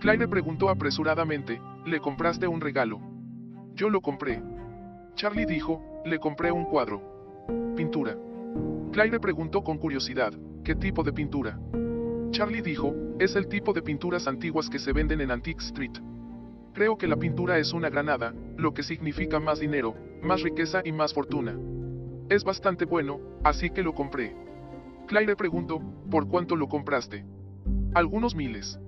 Claire 0.01 0.27
preguntó 0.27 0.69
apresuradamente, 0.69 1.61
¿le 1.85 2.01
compraste 2.01 2.47
un 2.47 2.59
regalo? 2.59 2.99
Yo 3.73 3.89
lo 3.89 4.01
compré. 4.01 4.43
Charlie 5.15 5.45
dijo, 5.45 5.81
le 6.05 6.19
compré 6.19 6.51
un 6.51 6.65
cuadro. 6.65 7.01
Pintura. 7.75 8.17
Claire 8.91 9.19
preguntó 9.19 9.63
con 9.63 9.77
curiosidad, 9.77 10.33
¿qué 10.63 10.75
tipo 10.75 11.03
de 11.03 11.13
pintura? 11.13 11.59
Charlie 12.31 12.61
dijo, 12.61 12.93
es 13.19 13.35
el 13.35 13.47
tipo 13.47 13.73
de 13.73 13.81
pinturas 13.81 14.27
antiguas 14.27 14.69
que 14.69 14.79
se 14.79 14.93
venden 14.93 15.21
en 15.21 15.31
Antique 15.31 15.63
Street. 15.63 15.93
Creo 16.73 16.97
que 16.97 17.07
la 17.07 17.17
pintura 17.17 17.57
es 17.57 17.73
una 17.73 17.89
granada, 17.89 18.33
lo 18.57 18.73
que 18.73 18.83
significa 18.83 19.39
más 19.39 19.59
dinero, 19.59 19.95
más 20.21 20.41
riqueza 20.41 20.81
y 20.83 20.91
más 20.91 21.13
fortuna. 21.13 21.57
Es 22.29 22.43
bastante 22.43 22.85
bueno, 22.85 23.19
así 23.43 23.69
que 23.69 23.83
lo 23.83 23.93
compré. 23.93 24.35
Claire 25.07 25.35
preguntó, 25.35 25.81
¿por 26.09 26.27
cuánto 26.27 26.55
lo 26.55 26.67
compraste? 26.67 27.25
Algunos 27.93 28.35
miles. 28.35 28.79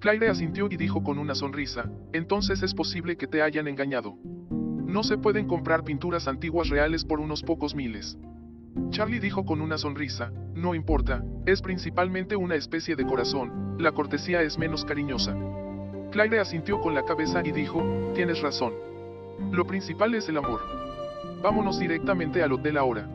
Claire 0.00 0.30
asintió 0.30 0.66
y 0.70 0.76
dijo 0.76 1.02
con 1.02 1.18
una 1.18 1.34
sonrisa, 1.34 1.90
entonces 2.12 2.62
es 2.62 2.74
posible 2.74 3.16
que 3.16 3.26
te 3.26 3.42
hayan 3.42 3.68
engañado. 3.68 4.16
No 4.90 5.04
se 5.04 5.16
pueden 5.16 5.46
comprar 5.46 5.84
pinturas 5.84 6.26
antiguas 6.26 6.68
reales 6.68 7.04
por 7.04 7.20
unos 7.20 7.44
pocos 7.44 7.76
miles. 7.76 8.18
Charlie 8.90 9.20
dijo 9.20 9.44
con 9.44 9.60
una 9.60 9.78
sonrisa, 9.78 10.32
no 10.56 10.74
importa, 10.74 11.22
es 11.46 11.62
principalmente 11.62 12.34
una 12.34 12.56
especie 12.56 12.96
de 12.96 13.06
corazón, 13.06 13.76
la 13.78 13.92
cortesía 13.92 14.42
es 14.42 14.58
menos 14.58 14.84
cariñosa. 14.84 15.36
Claire 16.10 16.40
asintió 16.40 16.80
con 16.80 16.92
la 16.92 17.04
cabeza 17.04 17.40
y 17.44 17.52
dijo, 17.52 17.80
tienes 18.16 18.42
razón. 18.42 18.72
Lo 19.52 19.64
principal 19.64 20.12
es 20.16 20.28
el 20.28 20.38
amor. 20.38 20.60
Vámonos 21.40 21.78
directamente 21.78 22.42
al 22.42 22.52
hotel 22.52 22.76
ahora. 22.76 23.08